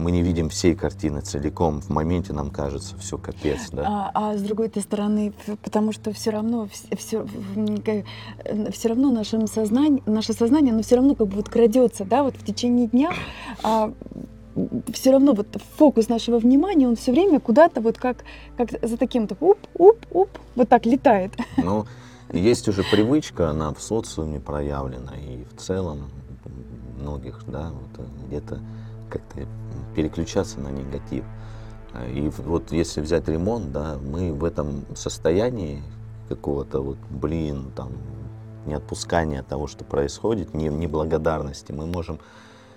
[0.00, 1.80] мы не видим всей картины целиком.
[1.80, 3.84] В моменте нам кажется все капец, да.
[3.86, 5.32] А, а с другой стороны,
[5.62, 7.26] потому что все равно все,
[8.72, 12.34] все равно нашим сознание, наше сознание, оно все равно как бы вот крадется, да, вот
[12.34, 13.12] в течение дня.
[13.62, 13.92] А,
[14.92, 18.24] все равно вот фокус нашего внимания, он все время куда-то вот как,
[18.56, 21.32] как за таким то уп, уп, уп, вот так летает.
[21.56, 21.86] Ну,
[22.32, 26.10] есть уже привычка, она в социуме проявлена, и в целом
[26.98, 28.60] многих, да, вот где-то
[29.08, 29.46] как-то
[30.00, 31.24] переключаться на негатив.
[32.14, 35.82] И вот если взять ремонт, да, мы в этом состоянии
[36.28, 37.92] какого-то вот, блин, там,
[38.64, 42.18] не отпускания того, что происходит, не, неблагодарности, мы можем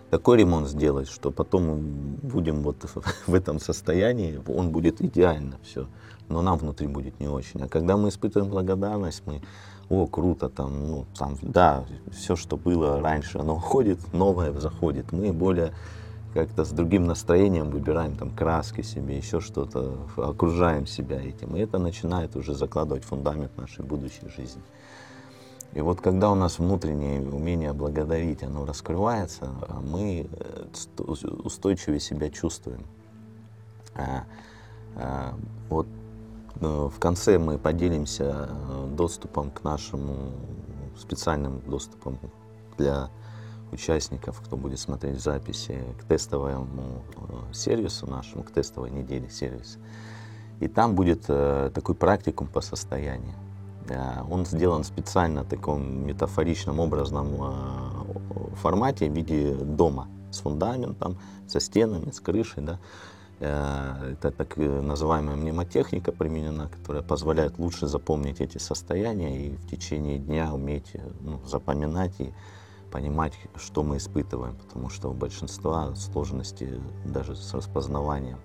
[0.09, 1.79] такой ремонт сделать, что потом
[2.23, 2.77] будем вот
[3.27, 5.87] в этом состоянии, он будет идеально все,
[6.27, 7.61] но нам внутри будет не очень.
[7.61, 9.41] А когда мы испытываем благодарность, мы,
[9.89, 15.11] о, круто, там, ну, там, да, все, что было раньше, оно уходит, новое заходит.
[15.13, 15.71] Мы более
[16.33, 21.55] как-то с другим настроением выбираем там краски себе, еще что-то, окружаем себя этим.
[21.55, 24.61] И это начинает уже закладывать фундамент нашей будущей жизни.
[25.73, 29.49] И вот когда у нас внутреннее умение благодарить, оно раскрывается,
[29.81, 30.65] мы э,
[31.43, 32.85] устойчивее себя чувствуем.
[33.95, 34.23] А,
[34.95, 35.33] а,
[35.69, 35.87] вот
[36.61, 40.31] э, в конце мы поделимся э, доступом к нашему
[40.97, 42.19] специальным доступом
[42.77, 43.09] для
[43.73, 49.79] участников, кто будет смотреть записи к тестовому э, сервису нашему, к тестовой неделе сервиса.
[50.59, 53.35] И там будет э, такой практикум по состоянию.
[54.29, 61.59] Он сделан специально в таком метафоричном образном э, формате в виде дома с фундаментом, со
[61.59, 62.63] стенами, с крышей.
[62.63, 62.79] Да.
[63.39, 70.53] Это так называемая мнемотехника применена, которая позволяет лучше запомнить эти состояния и в течение дня
[70.53, 72.31] уметь ну, запоминать и
[72.93, 78.37] понимать, что мы испытываем, потому что у большинства сложности даже с распознаванием,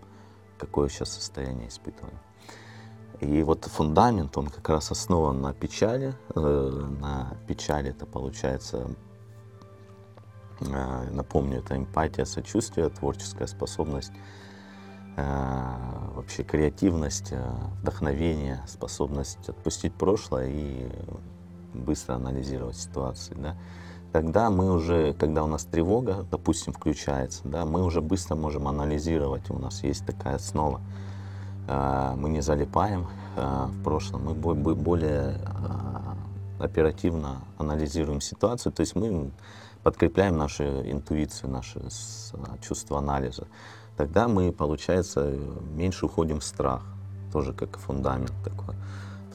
[0.57, 2.19] какое сейчас состояние испытываем.
[3.21, 6.15] И вот фундамент, он как раз основан на печали.
[6.35, 8.91] Э, на печали это получается,
[10.61, 14.13] э, напомню, это эмпатия, сочувствие, творческая способность,
[15.19, 15.25] э,
[16.15, 17.35] вообще креативность,
[17.83, 20.89] вдохновение, способность отпустить прошлое и
[21.75, 23.35] быстро анализировать ситуации.
[23.35, 23.55] Да?
[24.12, 29.51] Тогда мы уже, когда у нас тревога, допустим, включается, да, мы уже быстро можем анализировать,
[29.51, 30.81] у нас есть такая основа.
[31.66, 36.16] А, мы не залипаем а, в прошлом, мы более а,
[36.59, 39.31] оперативно анализируем ситуацию, то есть мы
[39.83, 41.81] подкрепляем нашу интуицию, наше
[42.61, 43.47] чувство анализа.
[43.97, 45.35] Тогда мы, получается,
[45.77, 46.83] меньше уходим в страх,
[47.33, 48.75] тоже как фундамент такой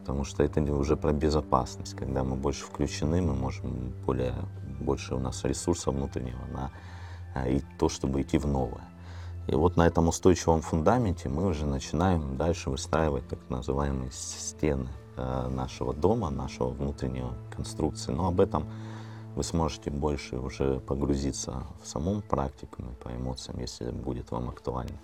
[0.03, 1.95] потому что это уже про безопасность.
[1.95, 4.33] Когда мы больше включены, мы можем более,
[4.83, 6.71] больше у нас ресурса внутреннего на
[7.47, 8.83] и то, чтобы идти в новое.
[9.47, 15.47] И вот на этом устойчивом фундаменте мы уже начинаем дальше выстраивать так называемые стены э,
[15.49, 18.11] нашего дома, нашего внутреннего конструкции.
[18.13, 18.65] Но об этом
[19.35, 24.97] вы сможете больше уже погрузиться в самом практику по эмоциям, если будет вам актуально.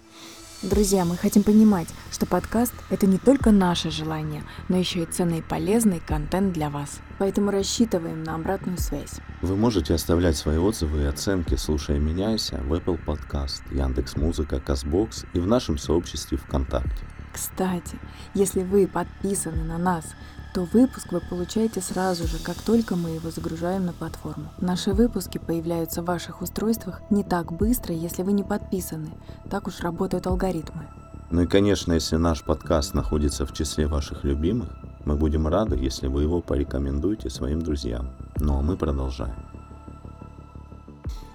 [0.62, 5.38] Друзья, мы хотим понимать, что подкаст– это не только наше желание, но еще и ценный
[5.38, 7.00] и полезный контент для вас.
[7.17, 9.22] Поэтому рассчитываем на обратную связь.
[9.41, 15.39] Вы можете оставлять свои отзывы и оценки, слушая «Меняйся» в Apple Podcast, Яндекс.Музыка, Казбокс и
[15.39, 17.06] в нашем сообществе ВКонтакте.
[17.32, 17.98] Кстати,
[18.34, 20.08] если вы подписаны на нас–
[20.53, 24.49] то выпуск вы получаете сразу же, как только мы его загружаем на платформу.
[24.59, 29.12] Наши выпуски появляются в ваших устройствах не так быстро, если вы не подписаны.
[29.49, 30.88] Так уж работают алгоритмы.
[31.31, 34.69] Ну и, конечно, если наш подкаст находится в числе ваших любимых,
[35.05, 38.09] мы будем рады, если вы его порекомендуете своим друзьям.
[38.38, 39.35] Ну а мы продолжаем.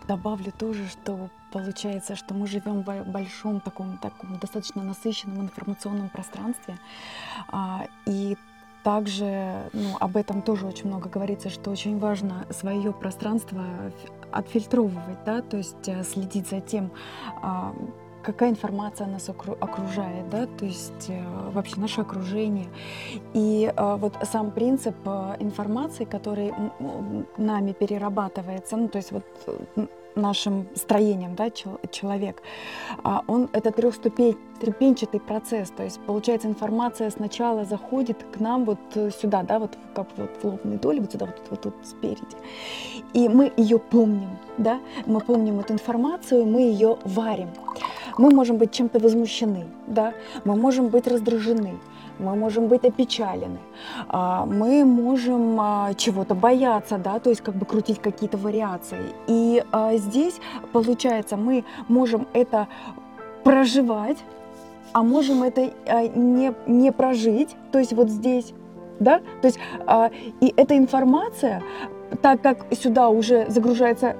[0.08, 6.78] Добавлю тоже, что получается, что мы живем в большом таком, таком достаточно насыщенном информационном пространстве.
[7.48, 8.36] А, и
[8.84, 13.64] также ну, об этом тоже очень много говорится, что очень важно свое пространство
[14.30, 16.90] отфильтровывать, да, то есть э, следить за тем,
[17.42, 17.74] а,
[18.22, 22.66] какая информация нас окружает, да, то есть э, вообще наше окружение.
[23.32, 24.96] И э, вот сам принцип
[25.38, 26.52] информации, который
[27.38, 29.24] нами перерабатывается, ну, то есть вот
[30.14, 32.42] нашим строением, да, человек,
[33.02, 38.78] а он это трехступенчатый процесс, то есть получается информация сначала заходит к нам вот
[39.20, 42.36] сюда, да, вот как вот в лобной доле, вот сюда, вот, вот тут спереди,
[43.12, 47.48] и мы ее помним, да, мы помним эту информацию, мы ее варим.
[48.16, 51.74] Мы можем быть чем-то возмущены, да, мы можем быть раздражены,
[52.18, 53.58] мы можем быть опечалены,
[54.08, 59.14] а, мы можем а, чего-то бояться, да, то есть как бы крутить какие-то вариации.
[59.26, 60.40] И а, здесь,
[60.72, 62.68] получается, мы можем это
[63.42, 64.18] проживать,
[64.92, 65.72] а можем это
[66.14, 68.52] не, не прожить, то есть вот здесь,
[69.00, 69.58] да, то есть
[70.40, 71.62] и эта информация,
[72.22, 74.16] так как сюда уже загружается,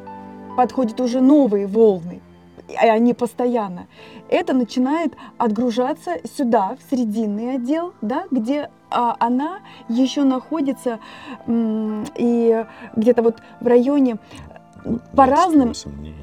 [0.57, 2.21] подходят уже новые волны,
[2.69, 3.87] и они постоянно,
[4.29, 10.99] это начинает отгружаться сюда, в срединный отдел, да, где а, она еще находится
[11.47, 14.17] и где-то вот в районе
[15.15, 15.73] по разным...
[15.85, 16.15] Дней.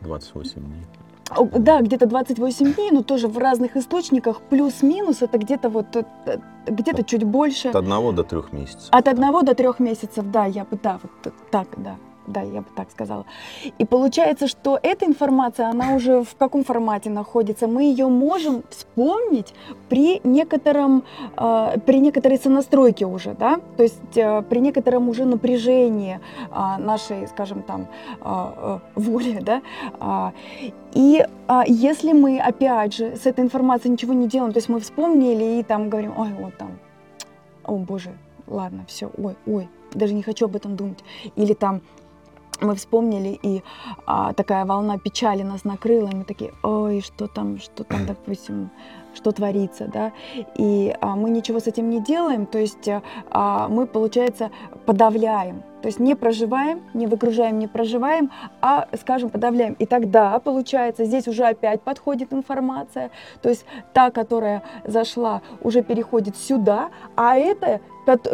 [0.00, 0.82] 28 дней.
[1.58, 4.42] Да, где-то 28 дней, но тоже в разных источниках.
[4.42, 6.04] Плюс-минус это где-то вот э,
[6.66, 7.68] где-то чуть больше.
[7.68, 8.88] От одного до трех месяцев.
[8.90, 12.66] От одного до трех месяцев, да, я бы, да, вот так, да да, я бы
[12.74, 13.24] так сказала.
[13.78, 17.66] И получается, что эта информация, она уже в каком формате находится?
[17.66, 19.54] Мы ее можем вспомнить
[19.88, 21.04] при некотором,
[21.36, 27.26] э, при некоторой сонастройке уже, да, то есть э, при некотором уже напряжении э, нашей,
[27.28, 27.86] скажем там,
[28.20, 29.62] э, э, воли, да.
[30.00, 30.30] Э,
[30.94, 34.80] и э, если мы, опять же, с этой информацией ничего не делаем, то есть мы
[34.80, 36.78] вспомнили и там говорим, ой, вот там,
[37.64, 38.12] о боже,
[38.46, 40.98] ладно, все, ой, ой, даже не хочу об этом думать.
[41.36, 41.80] Или там
[42.60, 43.62] мы вспомнили, и
[44.06, 48.70] а, такая волна печали нас накрыла, и мы такие, ой, что там, что там, допустим,
[49.14, 50.12] что творится, да,
[50.56, 52.88] и а, мы ничего с этим не делаем, то есть
[53.30, 54.50] а, мы, получается,
[54.86, 58.30] подавляем, то есть не проживаем, не выгружаем, не проживаем,
[58.62, 59.74] а, скажем, подавляем.
[59.74, 63.10] И тогда, получается, здесь уже опять подходит информация,
[63.42, 67.80] то есть та, которая зашла, уже переходит сюда, а это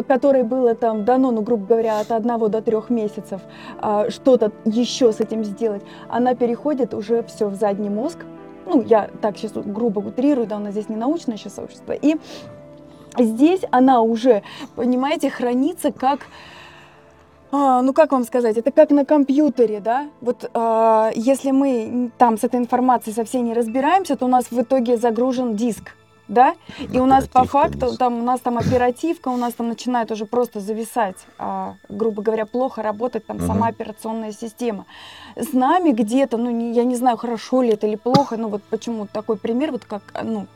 [0.07, 3.41] которой было там дано, ну, грубо говоря, от одного до трех месяцев,
[3.79, 8.19] а, что-то еще с этим сделать, она переходит уже все в задний мозг,
[8.71, 12.15] ну, я так сейчас грубо утрирую, да, у нас здесь не научное сейчас сообщество, и
[13.17, 14.43] здесь она уже,
[14.75, 16.21] понимаете, хранится как
[17.53, 20.07] а, ну как вам сказать, это как на компьютере, да?
[20.21, 24.61] Вот а, если мы там с этой информацией совсем не разбираемся, то у нас в
[24.61, 25.93] итоге загружен диск,
[26.31, 26.55] да?
[26.79, 30.25] И у нас по факту там у нас там оперативка, у нас там начинает уже
[30.25, 33.45] просто зависать, а, грубо говоря, плохо работать там угу.
[33.45, 34.85] сама операционная система.
[35.35, 38.63] С нами где-то, ну не, я не знаю, хорошо ли это или плохо, ну вот
[38.63, 40.47] почему такой пример, вот как ну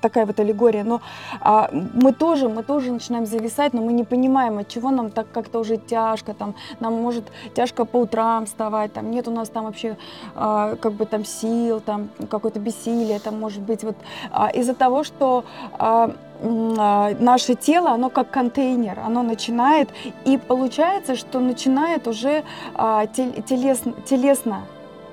[0.00, 1.00] такая вот аллегория, но
[1.40, 5.26] а, мы тоже, мы тоже начинаем зависать, но мы не понимаем, от чего нам так
[5.32, 9.64] как-то уже тяжко, там, нам может тяжко по утрам вставать, там, нет у нас там
[9.64, 9.96] вообще
[10.34, 13.96] а, как бы там сил, там, какое-то бессилие, там, может быть, вот
[14.30, 15.44] а, из-за того, что
[15.78, 19.88] а, а, наше тело, оно как контейнер, оно начинает,
[20.24, 22.44] и получается, что начинает уже
[22.74, 24.62] а, телесно, телесно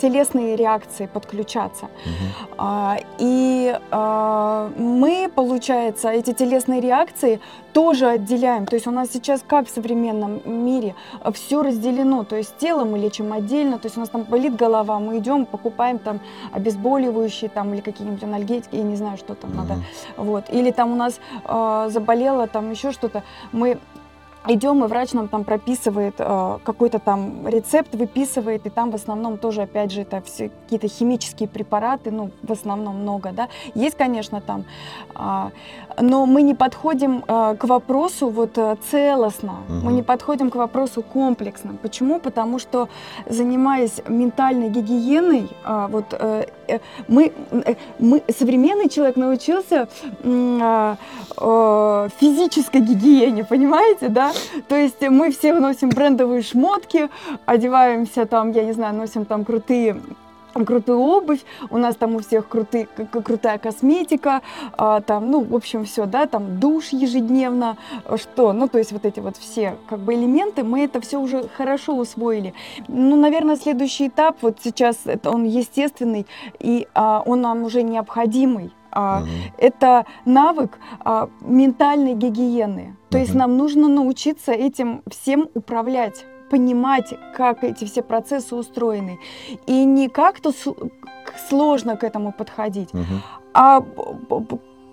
[0.01, 1.85] телесные реакции подключаться.
[1.85, 2.55] Угу.
[2.57, 7.39] А, и а, мы, получается, эти телесные реакции
[7.73, 8.65] тоже отделяем.
[8.65, 10.95] То есть у нас сейчас, как в современном мире,
[11.33, 12.23] все разделено.
[12.23, 15.45] То есть тело мы лечим отдельно, то есть у нас там болит голова, мы идем,
[15.45, 16.19] покупаем там
[16.51, 19.75] обезболивающие там или какие-нибудь анальгетики, я не знаю, что там mm надо.
[20.17, 20.45] Вот.
[20.49, 23.77] Или там у нас э, заболело там еще что-то, мы
[24.47, 29.37] идем, и врач нам там прописывает э, какой-то там рецепт, выписывает, и там в основном
[29.37, 33.49] тоже, опять же, это все какие-то химические препараты, ну, в основном много, да.
[33.75, 34.65] Есть, конечно, там,
[35.15, 35.49] э,
[35.99, 39.85] но мы не подходим э, к вопросу вот э, целостно, угу.
[39.85, 41.75] мы не подходим к вопросу комплексно.
[41.81, 42.19] Почему?
[42.19, 42.89] Потому что,
[43.27, 49.87] занимаясь ментальной гигиеной, э, вот э, э мы, э, мы, современный человек научился
[50.23, 50.95] э,
[51.37, 54.30] э, физической гигиене, понимаете, да?
[54.67, 57.09] То есть мы все носим брендовые шмотки,
[57.45, 60.01] одеваемся там, я не знаю, носим там крутые
[60.53, 64.41] крутую обувь, у нас там у всех крутые, крутая косметика,
[64.77, 67.77] а, там, ну, в общем, все, да, там душ ежедневно,
[68.17, 71.47] что, ну, то есть вот эти вот все, как бы, элементы, мы это все уже
[71.55, 72.53] хорошо усвоили.
[72.87, 76.27] Ну, наверное, следующий этап, вот сейчас это он естественный,
[76.59, 79.29] и а, он нам уже необходимый, а, угу.
[79.57, 82.95] Это навык а, ментальной гигиены.
[83.09, 83.23] То угу.
[83.23, 89.19] есть нам нужно научиться этим всем управлять понимать, как эти все процессы устроены.
[89.67, 90.51] И не как-то
[91.47, 93.05] сложно к этому подходить, угу.
[93.53, 93.81] а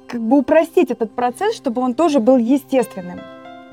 [0.06, 3.18] как бы упростить этот процесс, чтобы он тоже был естественным.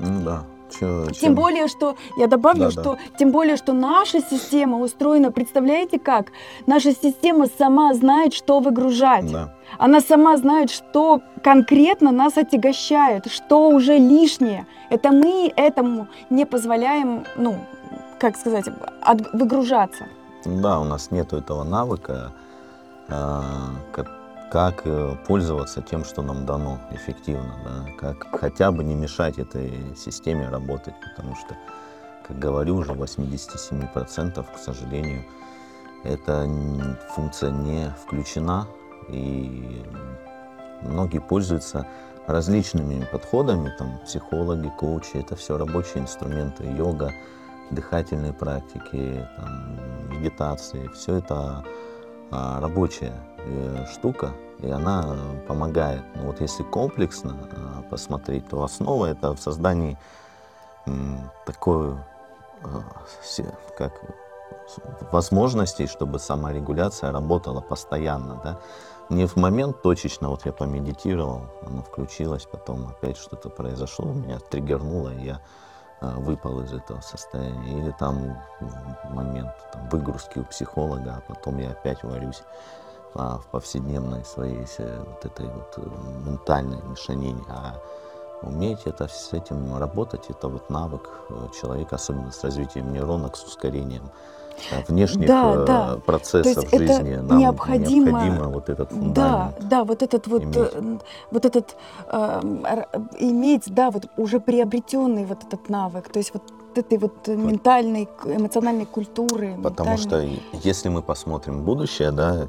[0.00, 0.44] Ну да.
[0.78, 1.34] Чё, тем чем?
[1.34, 2.98] более, что, я добавлю, да, что, да.
[3.18, 6.32] тем более, что наша система устроена, представляете как?
[6.66, 9.30] Наша система сама знает, что выгружать.
[9.30, 9.54] Да.
[9.78, 14.66] Она сама знает, что конкретно нас отягощает, что уже лишнее.
[14.90, 17.58] Это мы этому не позволяем, ну,
[18.18, 18.64] как сказать,
[19.02, 20.06] от, выгружаться.
[20.44, 22.32] Да, у нас нет этого навыка,
[23.08, 23.40] э,
[24.50, 27.92] как э, пользоваться тем, что нам дано эффективно, да?
[27.98, 31.56] как хотя бы не мешать этой системе работать, потому что,
[32.26, 35.24] как говорю, уже 87%, к сожалению,
[36.04, 36.48] эта
[37.10, 38.68] функция не включена,
[39.08, 39.84] и
[40.82, 41.86] многие пользуются
[42.26, 47.12] различными подходами, там, психологи, коучи, это все рабочие инструменты, йога,
[47.70, 51.64] дыхательные практики, там, медитации, все это
[52.30, 55.16] рабочая э, штука, и она
[55.46, 56.02] помогает.
[56.14, 59.98] Но вот если комплексно а, посмотреть, то основа это в создании
[61.44, 61.94] такой
[62.62, 62.82] а,
[63.76, 63.92] как
[65.12, 68.60] возможностей, чтобы саморегуляция работала постоянно, да,
[69.08, 75.10] не в момент точечно, вот я помедитировал, оно включилось, потом опять что-то произошло, меня триггернуло,
[75.10, 75.40] и я а,
[76.00, 77.78] выпал из этого состояния.
[77.78, 78.36] Или там
[79.10, 82.42] момент там, выгрузки у психолога, а потом я опять варюсь
[83.14, 85.80] а, в повседневной своей вот этой вот э,
[86.26, 87.42] ментальной мешанине.
[87.48, 87.80] А
[88.42, 93.44] уметь это, с этим работать, это вот навык э, человека, особенно с развитием нейронок, с
[93.44, 94.10] ускорением
[94.88, 95.98] внешних да, э, да.
[96.04, 99.14] процессов в жизни нам необходимо, необходимо вот этот фундамент.
[99.14, 100.56] Да, да, вот этот вот, иметь.
[100.56, 100.98] Э,
[101.30, 101.76] вот этот
[102.08, 102.40] э,
[103.18, 106.42] иметь, да, вот уже приобретенный вот этот навык, то есть вот
[106.74, 109.56] этой вот ментальной, эмоциональной культуры.
[109.62, 110.42] Потому ментальной...
[110.50, 112.48] что если мы посмотрим будущее, да,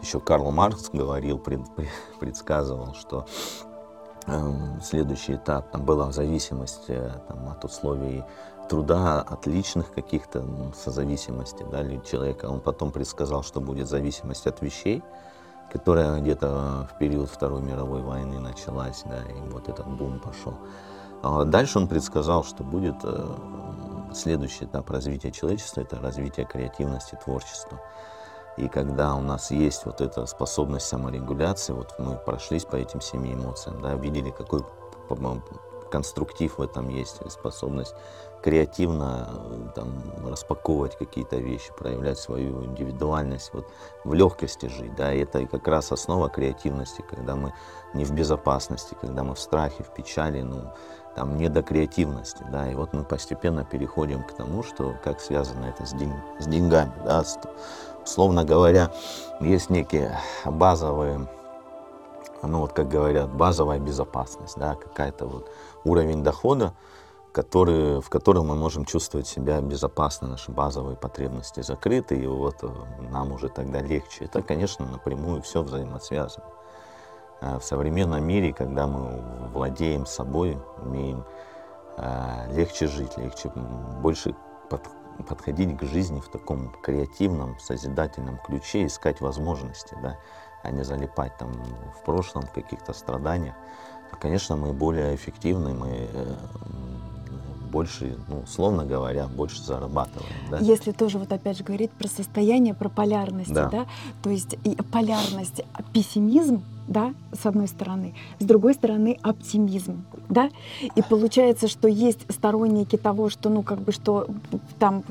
[0.00, 1.60] еще Карл Маркс говорил, пред,
[2.20, 3.26] предсказывал, что
[3.64, 3.73] э,
[4.82, 8.24] следующий этап там была зависимость э, там, от условий
[8.68, 10.44] труда от личных каких-то
[10.74, 12.46] созависимостей да, человека.
[12.46, 15.02] Он потом предсказал, что будет зависимость от вещей,
[15.70, 20.54] которая где-то в период Второй мировой войны началась, да, и вот этот бум пошел.
[21.22, 23.36] А дальше он предсказал, что будет э,
[24.14, 27.80] следующий этап развития человечества, это развитие креативности, творчества.
[28.56, 33.34] И когда у нас есть вот эта способность саморегуляции, вот мы прошлись по этим семи
[33.34, 34.64] эмоциям, да, видели, какой
[35.90, 37.94] конструктив в этом есть, способность
[38.42, 43.66] креативно там, распаковывать какие-то вещи, проявлять свою индивидуальность, вот,
[44.04, 44.94] в легкости жить.
[44.96, 47.54] Да, и это как раз основа креативности, когда мы
[47.94, 50.72] не в безопасности, когда мы в страхе, в печали, ну,
[51.14, 55.66] там не до креативности, да, и вот мы постепенно переходим к тому, что как связано
[55.66, 57.38] это с, день, с деньгами, да, с,
[58.04, 58.90] условно говоря,
[59.40, 61.28] есть некие базовые
[62.46, 65.50] ну вот как говорят, базовая безопасность, да, какая-то вот
[65.84, 66.74] уровень дохода,
[67.32, 72.68] который, в котором мы можем чувствовать себя безопасно, наши базовые потребности закрыты, и вот э,
[73.10, 74.26] нам уже тогда легче.
[74.26, 76.46] Это, конечно, напрямую все взаимосвязано.
[77.40, 79.22] Э, в современном мире, когда мы
[79.52, 81.24] владеем собой, умеем
[81.96, 83.50] э, легче жить, легче
[84.00, 84.34] больше
[84.70, 84.82] под,
[85.28, 90.18] подходить к жизни в таком креативном, созидательном ключе, искать возможности, да,
[90.62, 93.54] а не залипать там в прошлом, в каких-то страданиях,
[94.10, 96.08] то, конечно, мы более эффективны, мы
[97.74, 100.32] больше, ну, условно говоря, больше зарабатываем.
[100.48, 100.58] Да?
[100.60, 103.68] Если тоже вот опять же говорить про состояние, про полярность, да.
[103.68, 103.86] да,
[104.22, 105.62] то есть и полярность,
[105.92, 110.50] пессимизм, да, с одной стороны, с другой стороны оптимизм, да,
[110.94, 114.28] и получается, что есть сторонники того, что, ну, как бы, что
[114.78, 115.02] там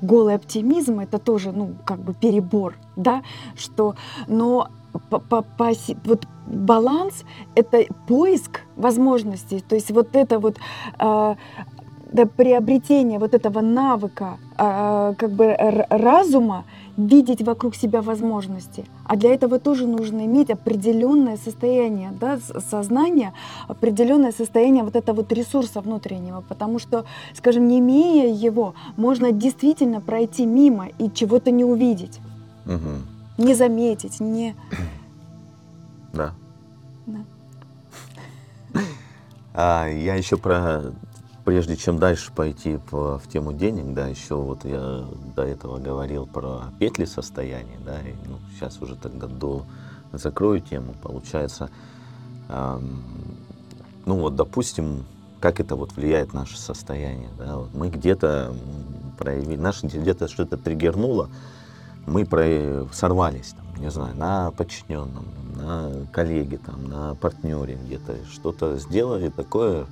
[0.00, 3.22] голый оптимизм, это тоже, ну, как бы перебор, да,
[3.56, 3.96] что,
[4.28, 4.68] но
[5.10, 5.72] по, по, по,
[6.04, 10.56] вот баланс— это поиск возможностей, то есть вот это вот
[10.98, 11.34] э,
[12.14, 15.56] до приобретения вот этого навыка э, как бы
[15.90, 16.64] разума
[16.96, 18.84] видеть вокруг себя возможности.
[19.04, 22.38] А для этого тоже нужно иметь определенное состояние да,
[22.70, 23.32] сознания,
[23.66, 27.04] определенное состояние вот этого вот ресурса внутреннего, потому что,
[27.34, 32.20] скажем, не имея его, можно действительно пройти мимо и чего-то не увидеть,
[32.64, 33.02] угу.
[33.38, 34.54] не заметить, не...
[36.12, 36.32] Да.
[37.06, 37.24] да.
[39.52, 40.92] А, я еще про
[41.44, 45.04] прежде чем дальше пойти по, в тему денег, да, еще вот я
[45.36, 49.64] до этого говорил про петли состояния, да, и ну, сейчас уже тогда до
[50.12, 51.70] закрою тему, получается,
[52.48, 53.02] эм,
[54.06, 55.04] ну вот, допустим,
[55.40, 58.54] как это вот влияет наше состояние, да, вот мы где-то
[59.18, 61.28] проявили, наше где-то что-то триггернуло,
[62.06, 65.26] мы про, сорвались, там, не знаю, на подчиненном,
[65.56, 69.86] на коллеге, там, на партнере где-то, что-то сделали такое,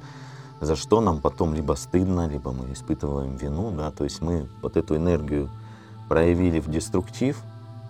[0.62, 4.76] за что нам потом либо стыдно, либо мы испытываем вину, да, то есть мы вот
[4.76, 5.50] эту энергию
[6.08, 7.42] проявили в деструктив,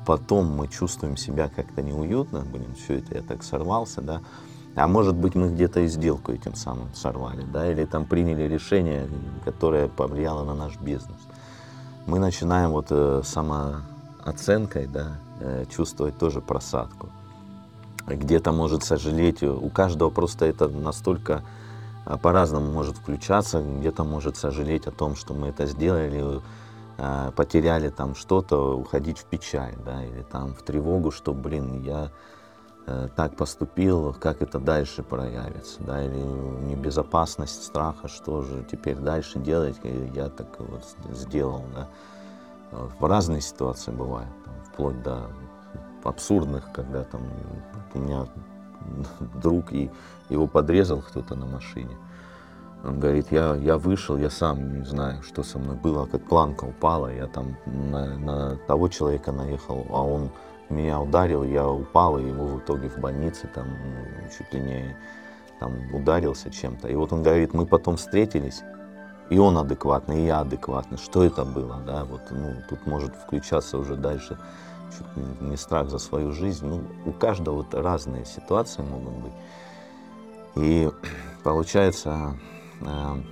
[0.06, 4.22] потом мы чувствуем себя как-то неуютно, блин, все это я так сорвался, да,
[4.74, 9.06] а может быть мы где-то и сделку этим самым сорвали, да, или там приняли решение,
[9.44, 11.18] которое повлияло на наш бизнес.
[12.06, 17.10] Мы начинаем вот э, самооценкой, да, э, чувствовать тоже просадку.
[18.06, 21.42] Где-то может сожалеть, у каждого просто это настолько
[22.04, 26.40] по-разному может включаться, где-то может сожалеть о том, что мы это сделали,
[26.98, 32.10] а, потеряли там что-то, уходить в печаль, да, или там в тревогу, что, блин, я
[32.86, 39.38] э, так поступил, как это дальше проявится, да, или небезопасность страха, что же теперь дальше
[39.38, 39.76] делать,
[40.14, 41.88] я так вот сделал, да.
[42.72, 44.30] В разные ситуации бывают,
[44.72, 45.28] вплоть до
[46.04, 47.22] абсурдных, когда там
[47.94, 48.26] у меня
[49.42, 49.90] друг, и
[50.28, 51.96] его подрезал кто-то на машине.
[52.84, 56.64] Он говорит, я, я вышел, я сам не знаю, что со мной было, как планка
[56.64, 60.30] упала, я там на, на того человека наехал, а он
[60.68, 64.96] меня ударил, я упал, и его в итоге в больнице там ну, чуть ли не
[65.60, 66.88] там ударился чем-то.
[66.88, 68.62] И вот он говорит, мы потом встретились,
[69.30, 70.98] и он адекватный, и я адекватный.
[70.98, 74.38] Что это было, да, вот, ну, тут может включаться уже дальше
[75.40, 76.66] не страх за свою жизнь.
[76.66, 79.32] Ну, у каждого вот разные ситуации могут быть.
[80.56, 80.90] И
[81.44, 82.36] получается,
[82.80, 83.22] э,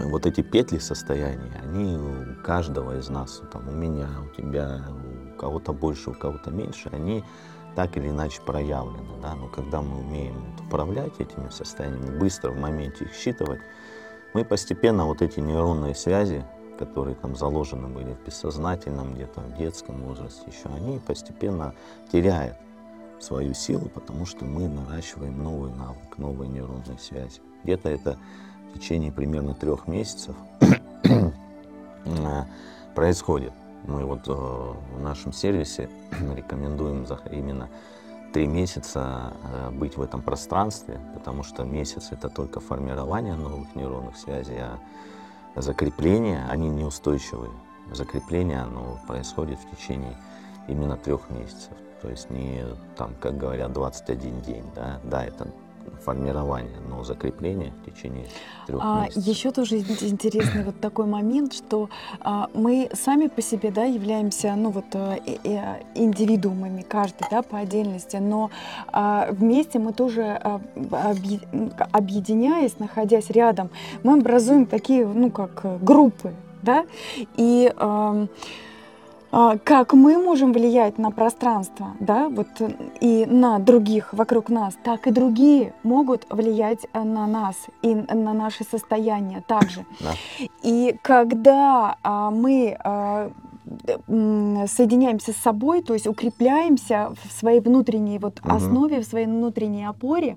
[0.00, 5.38] вот эти петли состояния, они у каждого из нас, там, у меня, у тебя, у
[5.38, 7.24] кого-то больше, у кого-то меньше, они
[7.74, 9.20] так или иначе проявлены.
[9.20, 9.34] Да?
[9.34, 13.60] Но когда мы умеем управлять этими состояниями, быстро в моменте их считывать,
[14.32, 16.44] мы постепенно вот эти нейронные связи
[16.78, 21.74] которые там заложены были в бессознательном, где-то в детском возрасте еще, они постепенно
[22.10, 22.56] теряют
[23.20, 27.40] свою силу, потому что мы наращиваем новый навык, новые нейронные связи.
[27.62, 28.18] Где-то это
[28.70, 30.36] в течение примерно трех месяцев
[32.94, 33.52] происходит.
[33.86, 35.88] Мы вот э, в нашем сервисе
[36.34, 37.68] рекомендуем именно
[38.32, 44.16] три месяца э, быть в этом пространстве, потому что месяц это только формирование новых нейронных
[44.16, 44.78] связей, а
[45.56, 47.50] закрепление, они неустойчивые.
[47.92, 50.16] Закрепление, оно происходит в течение
[50.68, 51.72] именно трех месяцев.
[52.00, 52.64] То есть не,
[52.96, 54.64] там, как говорят, 21 день.
[54.74, 55.48] Да, да это
[56.02, 58.26] формирование, но закрепление в течение
[58.66, 59.24] трех а, месяцев.
[59.24, 61.88] Еще тоже интересный вот такой момент, что
[62.20, 67.58] а, мы сами по себе да, являемся ну, вот, а, э, индивидуумами, каждый да, по
[67.58, 68.50] отдельности, но
[68.88, 70.60] а, вместе мы тоже, а,
[71.92, 73.70] объединяясь, находясь рядом,
[74.02, 76.84] мы образуем такие, ну, как группы, да,
[77.36, 77.72] и...
[77.76, 78.26] А, а,
[79.64, 82.70] как мы можем влиять на пространство, да, вот э,
[83.00, 88.32] и на других вокруг нас, так и другие могут влиять э, на нас и на
[88.32, 89.84] наше состояние также.
[89.98, 90.12] Да.
[90.62, 93.30] И когда а, мы а,
[94.06, 98.54] соединяемся с собой, то есть укрепляемся в своей внутренней вот угу.
[98.54, 100.36] основе, в своей внутренней опоре,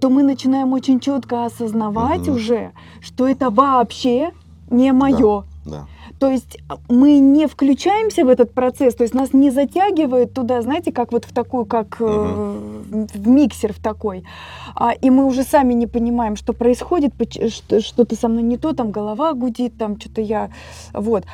[0.00, 2.36] то мы начинаем очень четко осознавать угу.
[2.36, 4.32] уже, что это вообще
[4.70, 5.44] не мое.
[5.66, 5.86] Да, да.
[6.20, 10.60] То есть а, мы не включаемся в этот процесс, то есть нас не затягивает туда,
[10.60, 12.10] знаете, как вот в такую, как угу.
[12.10, 14.24] э, в миксер в такой.
[14.74, 17.14] А, и мы уже сами не понимаем, что происходит,
[17.80, 20.50] что-то со мной не то, там голова гудит, там что-то я,
[20.92, 21.24] вот.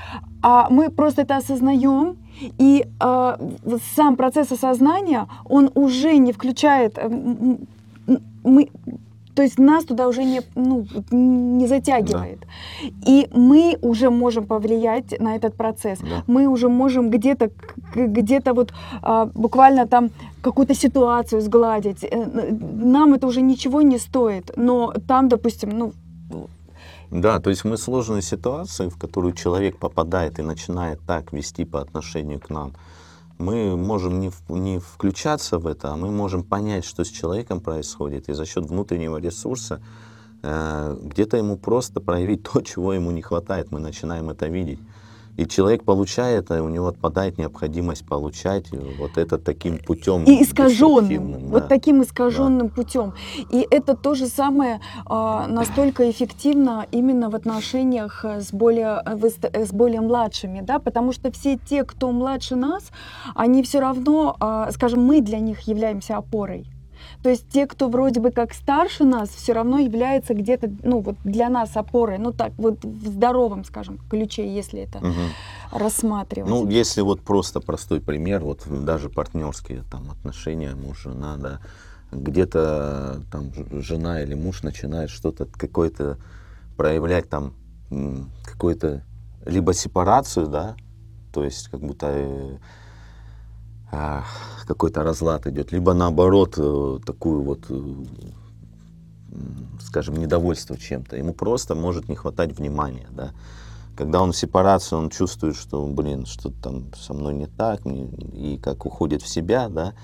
[0.40, 3.36] А мы просто это осознаем, и э,
[3.96, 6.96] сам процесс осознания, он уже не включает,
[8.44, 8.68] мы
[9.36, 12.40] то есть нас туда уже не, ну, не затягивает.
[12.40, 12.46] Да.
[13.06, 15.98] И мы уже можем повлиять на этот процесс.
[16.00, 16.24] Да.
[16.26, 17.50] Мы уже можем где-то
[17.94, 18.72] где-то вот
[19.02, 20.10] а, буквально там
[20.40, 22.04] какую-то ситуацию сгладить.
[22.04, 22.50] Э,
[22.82, 24.52] нам это уже ничего не стоит.
[24.56, 25.92] Но там, допустим, ну,
[27.10, 31.80] да, то есть мы сложные ситуации, в которую человек попадает и начинает так вести по
[31.80, 32.72] отношению к нам,
[33.38, 38.28] мы можем не, не включаться в это, а мы можем понять, что с человеком происходит,
[38.28, 39.80] и за счет внутреннего ресурса
[40.42, 44.80] э, где-то ему просто проявить то, чего ему не хватает, мы начинаем это видеть.
[45.36, 48.66] И человек получает, и у него отпадает необходимость получать
[48.98, 50.24] вот это таким путем.
[50.24, 51.38] И искаженным, да.
[51.48, 52.74] вот таким искаженным да.
[52.74, 53.14] путем.
[53.50, 60.00] И это то же самое а, настолько эффективно именно в отношениях с более, с более
[60.00, 62.90] младшими, да, потому что все те, кто младше нас,
[63.34, 66.66] они все равно, а, скажем, мы для них являемся опорой.
[67.26, 71.16] То есть те, кто вроде бы как старше нас, все равно является где-то, ну вот
[71.24, 75.12] для нас опорой, ну так вот в здоровом, скажем, ключе, если это угу.
[75.72, 76.48] рассматривать.
[76.48, 81.58] Ну, если вот просто простой пример, вот даже партнерские там отношения муж-жена, да,
[82.12, 86.18] где-то там жена или муж начинает что-то, какое-то
[86.76, 87.54] проявлять там
[88.44, 89.02] какую-то
[89.44, 90.76] либо сепарацию, да,
[91.32, 92.56] то есть как будто э,
[94.66, 98.04] какой-то разлад идет, либо наоборот э, такую вот, э,
[99.80, 101.16] скажем, недовольство чем-то.
[101.16, 103.32] Ему просто может не хватать внимания, да.
[103.96, 108.60] Когда он в сепарации, он чувствует, что, блин, что-то там со мной не так, и
[108.62, 109.94] как уходит в себя, да,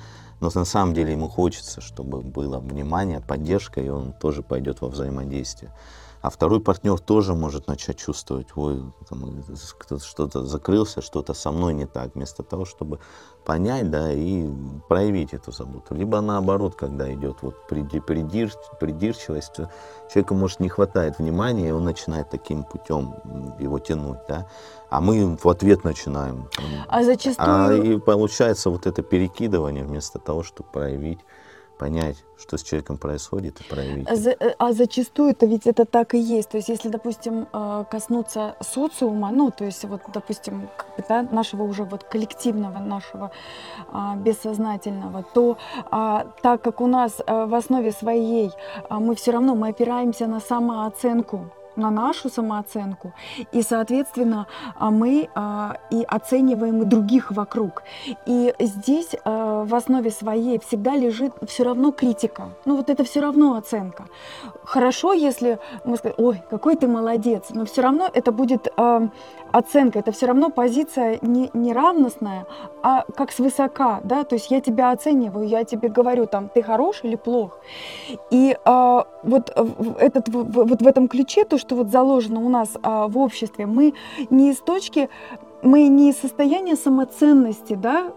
[0.40, 4.88] но на самом деле ему хочется, чтобы было внимание, поддержка, и он тоже пойдет во
[4.88, 5.72] взаимодействие.
[6.22, 8.80] А второй партнер тоже может начать чувствовать, ой,
[9.78, 13.00] кто-то что-то закрылся, что-то со мной не так, вместо того, чтобы
[13.44, 14.48] понять, да, и
[14.88, 15.96] проявить эту заботу.
[15.96, 19.56] Либо наоборот, когда идет вот придир, придирчивость,
[20.12, 23.16] человеку, может, не хватает внимания, и он начинает таким путем
[23.58, 24.46] его тянуть, да,
[24.90, 26.48] а мы в ответ начинаем.
[26.86, 27.48] А зачастую...
[27.48, 31.18] А и получается вот это перекидывание вместо того, чтобы проявить
[31.82, 34.08] понять, что с человеком происходит, и проявить.
[34.08, 36.50] А, за, э, а зачастую это ведь это так и есть.
[36.50, 40.68] То есть, если, допустим, э, коснуться социума, ну, то есть, вот, допустим,
[41.08, 43.30] да, нашего уже вот коллективного, нашего
[43.92, 45.56] а, бессознательного, то
[45.90, 48.52] а, так как у нас а, в основе своей
[48.90, 53.12] мы все равно мы опираемся на самооценку, на нашу самооценку,
[53.52, 54.46] и, соответственно,
[54.78, 57.82] а, мы а, и оцениваем других вокруг.
[58.26, 62.50] И здесь а, в основе своей всегда лежит все равно критика.
[62.64, 64.04] Ну вот это все равно оценка.
[64.64, 68.68] Хорошо, если мы скажем, ой, какой ты молодец, но все равно это будет
[69.52, 72.46] оценка, это все равно позиция не, не равностная,
[72.82, 77.00] а как свысока, да, то есть я тебя оцениваю, я тебе говорю, там, ты хорош
[77.02, 77.58] или плох.
[78.30, 78.56] И
[79.22, 79.50] вот,
[79.98, 83.94] этот, вот в этом ключе, то, что вот заложено у нас а, в обществе, мы
[84.30, 85.08] не из точки
[85.62, 88.12] мы не из состояния самоценности да,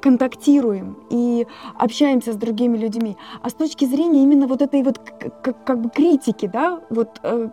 [0.00, 1.46] контактируем и
[1.78, 5.90] общаемся с другими людьми, а с точки зрения именно вот этой вот как, как бы
[5.90, 7.48] критики, да, вот, э,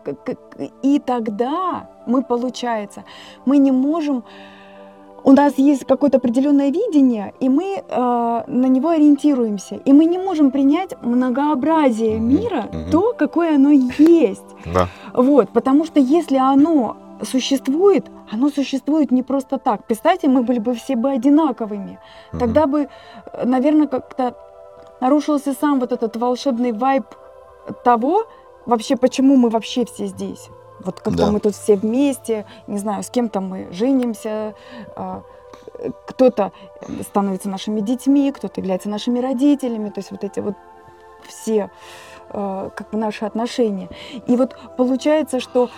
[0.84, 3.03] и тогда мы, получается,
[3.45, 4.24] мы не можем
[5.24, 9.76] у нас есть какое-то определенное видение, и мы э, на него ориентируемся.
[9.76, 12.91] И мы не можем принять многообразие мира, mm-hmm.
[12.91, 14.43] то, какое оно есть.
[14.74, 14.88] Да.
[15.13, 19.86] Вот, потому что если оно существует, оно существует не просто так.
[19.86, 21.99] Представьте, мы были бы все бы одинаковыми.
[22.32, 22.39] Угу.
[22.39, 22.88] Тогда бы,
[23.43, 24.36] наверное, как-то
[25.01, 27.05] нарушился сам вот этот волшебный вайб
[27.84, 28.24] того,
[28.65, 30.49] вообще, почему мы вообще все здесь.
[30.80, 31.32] Вот когда да.
[31.32, 34.53] мы тут все вместе, не знаю, с кем-то мы женимся,
[34.95, 35.23] а,
[36.05, 36.51] кто-то
[37.01, 40.55] становится нашими детьми, кто-то является нашими родителями, то есть вот эти вот
[41.27, 41.69] все
[42.30, 43.89] а, как бы наши отношения.
[44.27, 45.69] И вот получается, что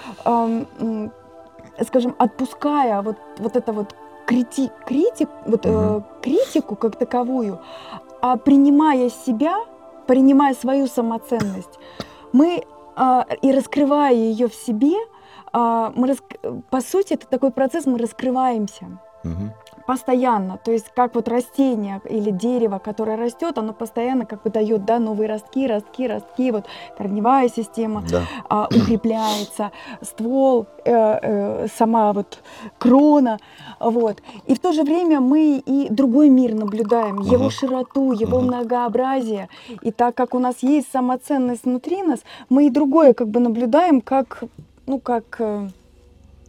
[1.83, 3.95] скажем, отпуская вот, вот это вот
[4.25, 6.03] крити, критик, вот, Мгм.
[6.21, 7.59] критику как таковую,
[8.21, 9.57] а принимая себя,
[10.07, 11.79] принимая свою самоценность,
[12.33, 12.63] мы
[13.41, 14.93] и раскрывая ее в себе,
[15.53, 18.85] а, мы раск- по сути это такой процесс, мы раскрываемся
[19.23, 19.51] Мгм.
[19.91, 24.85] Постоянно, то есть как вот растение или дерево, которое растет, оно постоянно как бы дает
[24.85, 26.65] да, новые ростки, ростки, ростки, вот
[26.97, 28.23] корневая система, Да.
[28.47, 29.71] а, укрепляется,
[30.01, 32.39] ствол, э, э, сама вот
[32.77, 33.37] крона,
[33.81, 34.23] вот.
[34.47, 37.51] И в то же время мы и другой мир наблюдаем, его Мгм.
[37.51, 38.47] широту, его Мгм.
[38.47, 39.49] многообразие.
[39.81, 43.99] И так как у нас есть самоценность внутри нас, мы и другое как бы наблюдаем
[43.99, 44.43] как,
[44.87, 45.67] ну, как, э,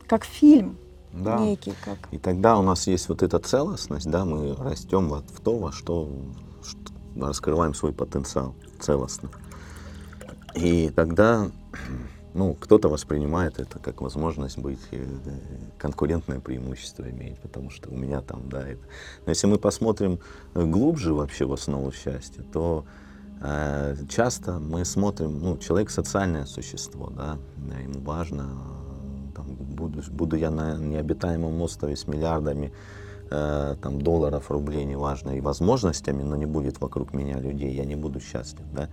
[0.07, 0.77] как фильм
[1.13, 1.39] Да.
[1.39, 5.41] некий, как И тогда у нас есть вот эта целостность, да, мы растем вот в
[5.41, 6.09] то, во что,
[6.65, 9.31] что раскрываем свой потенциал целостно.
[10.55, 11.51] И тогда,
[12.35, 15.05] ну, кто-то воспринимает это как возможность быть, э,
[15.79, 18.83] конкурентное преимущество иметь, потому что у меня там, да, это.
[19.27, 20.19] Но если мы посмотрим
[20.55, 22.87] э, глубже вообще в основу счастья, то
[23.43, 27.39] э, часто мы смотрим, ну, человек социальное существо, да,
[27.83, 28.49] ему важно,
[29.83, 32.71] буду, буду я на необитаемом острове с миллиардами
[33.31, 37.97] э, там, долларов, рублей, неважно, и возможностями, но не будет вокруг меня людей, я не
[37.97, 38.89] буду счастлив, да.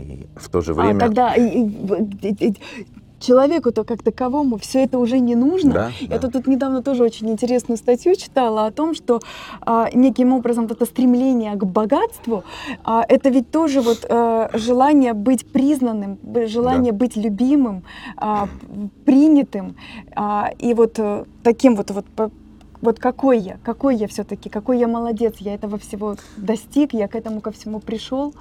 [0.00, 0.96] И в то же время...
[0.96, 2.56] А когда и- и в- и- и-
[3.22, 5.72] человеку-то как таковому все это уже не нужно.
[5.72, 6.28] Да, Я да.
[6.28, 9.20] тут недавно тоже очень интересную статью читала о том, что
[9.60, 12.44] а, неким образом вот это стремление к богатству,
[12.84, 17.84] а, это ведь тоже вот а, желание быть признанным, желание быть любимым,
[18.16, 18.48] а,
[19.04, 19.76] принятым,
[20.14, 22.06] а, и вот э, таким вот вот
[22.82, 27.14] вот какой я, какой я все-таки, какой я молодец, я этого всего достиг, я к
[27.14, 28.34] этому ко всему пришел,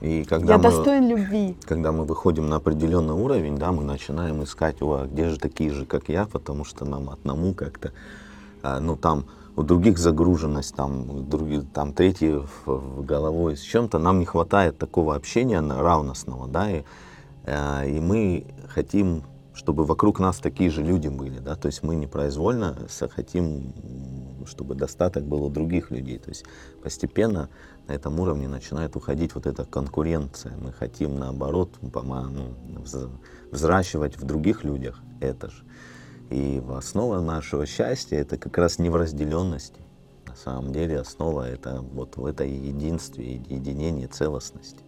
[0.00, 1.56] И когда я мы, достоин любви.
[1.64, 5.70] когда мы выходим на определенный уровень, да, мы начинаем искать, о, а где же такие
[5.70, 7.92] же, как я, потому что нам одному как-то,
[8.62, 9.24] а, ну там
[9.56, 14.76] у других загруженность, там, у других, там третий в, головой с чем-то, нам не хватает
[14.76, 16.82] такого общения равностного, да, и,
[17.44, 19.22] а, и мы хотим,
[19.54, 22.76] чтобы вокруг нас такие же люди были, да, то есть мы непроизвольно
[23.14, 23.72] хотим,
[24.46, 26.44] чтобы достаток был у других людей, то есть
[26.82, 27.48] постепенно
[27.88, 30.56] на этом уровне начинает уходить вот эта конкуренция.
[30.56, 33.10] Мы хотим, наоборот, пома- ну, вз-
[33.50, 35.64] взращивать в других людях это же.
[36.30, 39.80] И основа нашего счастья это как раз не в разделенности.
[40.26, 44.80] На самом деле основа это вот в этой единстве, единении, целостности.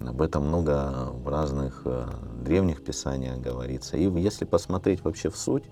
[0.00, 2.08] Об этом много в разных э,
[2.42, 3.96] древних писаниях говорится.
[3.96, 5.64] И если посмотреть вообще в суть,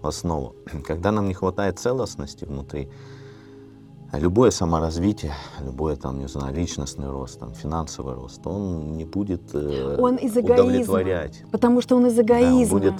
[0.00, 0.56] в основу,
[0.86, 2.88] когда нам не хватает целостности внутри,
[4.12, 9.96] любое саморазвитие, любое там, не знаю, личностный рост, там, финансовый рост, он не будет э,
[9.98, 10.54] Он из эгоизма.
[10.54, 11.42] удовлетворять.
[11.50, 12.78] Потому что он из Да, он эгоизма.
[12.78, 12.94] будет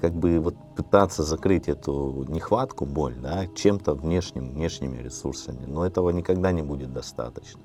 [0.00, 6.10] как бы вот пытаться закрыть эту нехватку, боль, да, чем-то внешним, внешними ресурсами, но этого
[6.10, 7.60] никогда не будет достаточно.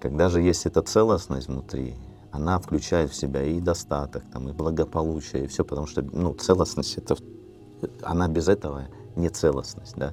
[0.00, 1.94] Когда же есть эта целостность внутри,
[2.32, 6.98] она включает в себя и достаток, там, и благополучие, и все, потому что ну, целостность
[6.98, 7.16] это,
[8.02, 10.12] она без этого не целостность, да.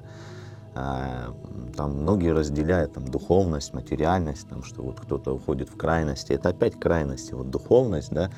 [0.74, 1.34] А,
[1.76, 6.32] там многие разделяют там, духовность, материальность, там, что вот кто-то уходит в крайности.
[6.32, 7.34] Это опять крайности.
[7.34, 8.30] Вот духовность, да,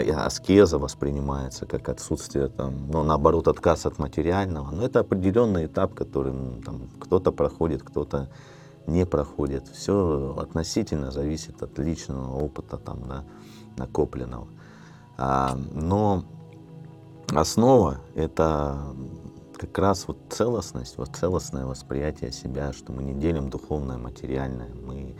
[0.00, 4.70] и аскеза воспринимается как отсутствие, там, ну, наоборот, отказ от материального.
[4.70, 6.32] Но это определенный этап, который
[6.64, 8.28] там, кто-то проходит, кто-то
[8.86, 9.68] не проходит.
[9.68, 13.24] Все относительно зависит от личного опыта там, да,
[13.76, 14.48] накопленного.
[15.18, 16.24] А, но
[17.28, 18.78] основа— это
[19.58, 25.16] как раз вот целостность, вот целостное восприятие себя, что мы не делим духовное, материальное, мы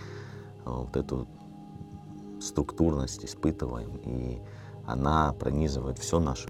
[0.65, 1.27] а, вот эту
[2.41, 4.39] структурность испытываем, и
[4.87, 6.49] она пронизывает все наше,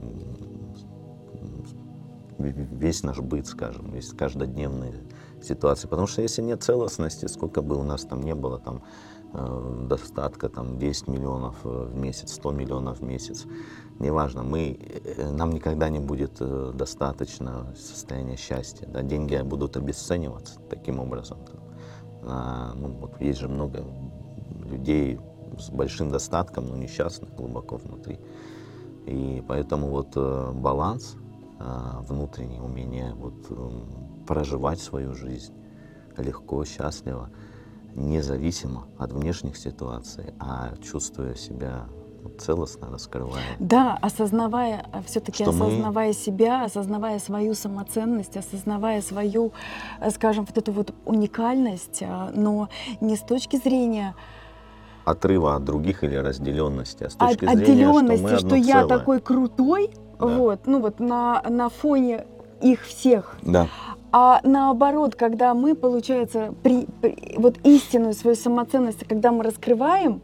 [2.39, 4.95] весь наш быт, скажем, весь каждодневные
[5.43, 5.89] ситуации.
[5.89, 8.83] Потому что если нет целостности, сколько бы у нас там не было там
[9.33, 13.47] э, достатка, там 10 миллионов э, в месяц, 100 миллионов в месяц,
[13.99, 14.79] неважно, мы,
[15.17, 18.87] э, нам никогда не будет э, достаточно состояния счастья.
[18.87, 19.03] Да?
[19.03, 21.39] Деньги будут обесцениваться таким образом.
[22.23, 23.85] А, ну, вот есть же много
[24.71, 25.19] людей
[25.59, 28.19] с большим достатком, но несчастных глубоко внутри.
[29.07, 31.17] И поэтому вот э, баланс
[32.09, 35.53] внутренний, умение вот, проживать свою жизнь
[36.17, 37.31] легко, счастливо,
[37.97, 41.89] независимо от внешних ситуаций, а чувствуя себя
[42.39, 43.43] целостно, раскрывая.
[43.59, 49.53] Да, осознавая, все-таки Что мы- осознавая себя, осознавая свою самоценность, осознавая свою,
[50.01, 52.69] э, скажем, вот эту вот уникальность, а, но
[53.01, 54.15] не с точки зрения
[55.05, 58.57] Отрыва от других или разделенности, а с от- точки зрения, что мы отделенности, что, одно
[58.57, 60.27] я такой крутой, Да.
[60.27, 62.27] вот, ну вот на, на фоне
[62.61, 63.67] их всех, Да.
[64.11, 70.23] А наоборот, когда мы, получается, при, при- вот истинную свою самоценность, когда мы раскрываем,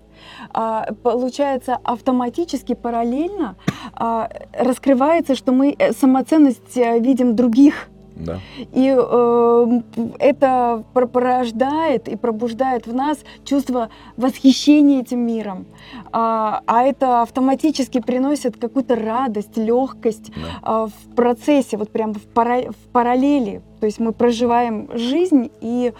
[1.03, 3.57] получается автоматически параллельно
[3.93, 7.89] а, раскрывается, что мы э, самоценность э, видим других.
[8.17, 8.39] Да.
[8.73, 9.81] И э,
[10.21, 15.67] это порождает и пробуждает в нас чувство восхищения этим миром.
[16.13, 20.59] А, а это автоматически приносит какую-то радость, легкость да.
[20.63, 23.63] а, в процессе, вот прям в, пара- в параллели.
[23.81, 25.93] То есть мы проживаем жизнь, и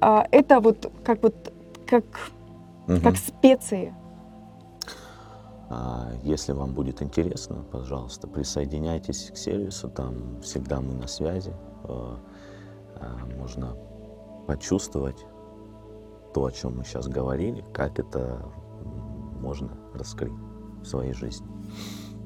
[0.00, 1.34] а, это вот как вот
[1.86, 2.04] как,
[2.94, 3.02] Мгм.
[3.02, 3.94] как специи.
[5.70, 11.52] А, Если вам будет интересно, пожалуйста, присоединяйтесь к сервису, там всегда мы на связи.
[11.84, 12.18] А,
[12.96, 13.74] а, Можно
[14.46, 15.24] почувствовать
[16.34, 18.42] то, о чем мы сейчас говорили, как это
[19.40, 20.32] можно раскрыть
[20.82, 21.46] в своей жизни.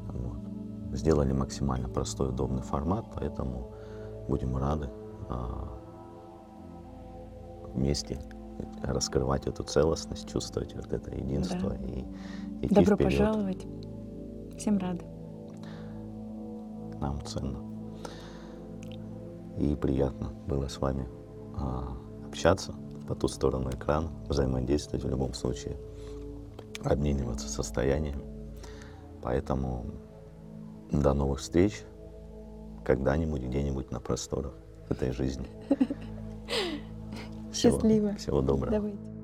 [0.09, 0.97] Вот.
[0.99, 3.73] Сделали максимально простой, удобный формат, поэтому
[4.29, 4.91] будем рады
[5.29, 5.69] а,
[7.75, 8.19] вместе
[8.83, 11.77] раскрывать эту целостность, чувствовать вот это единство Да.
[11.77, 12.05] и
[12.63, 13.13] идти Добро вперед.
[13.19, 13.67] пожаловать.
[14.59, 15.05] Всем рады.
[17.01, 17.59] Нам ценно.
[19.59, 21.09] И приятно было с вами
[21.57, 21.97] а,
[22.27, 22.75] общаться
[23.09, 25.77] по ту сторону экрана, взаимодействовать в любом случае,
[26.85, 28.23] обмениваться состояниями.
[29.23, 29.87] Поэтому
[30.91, 31.85] до новых встреч
[32.85, 34.55] когда-нибудь, где-нибудь на просторах
[34.89, 35.49] этой жизни.
[37.57, 38.15] Всего- Счастливо.
[38.17, 38.71] Всего доброго.
[38.73, 39.16] Давайте.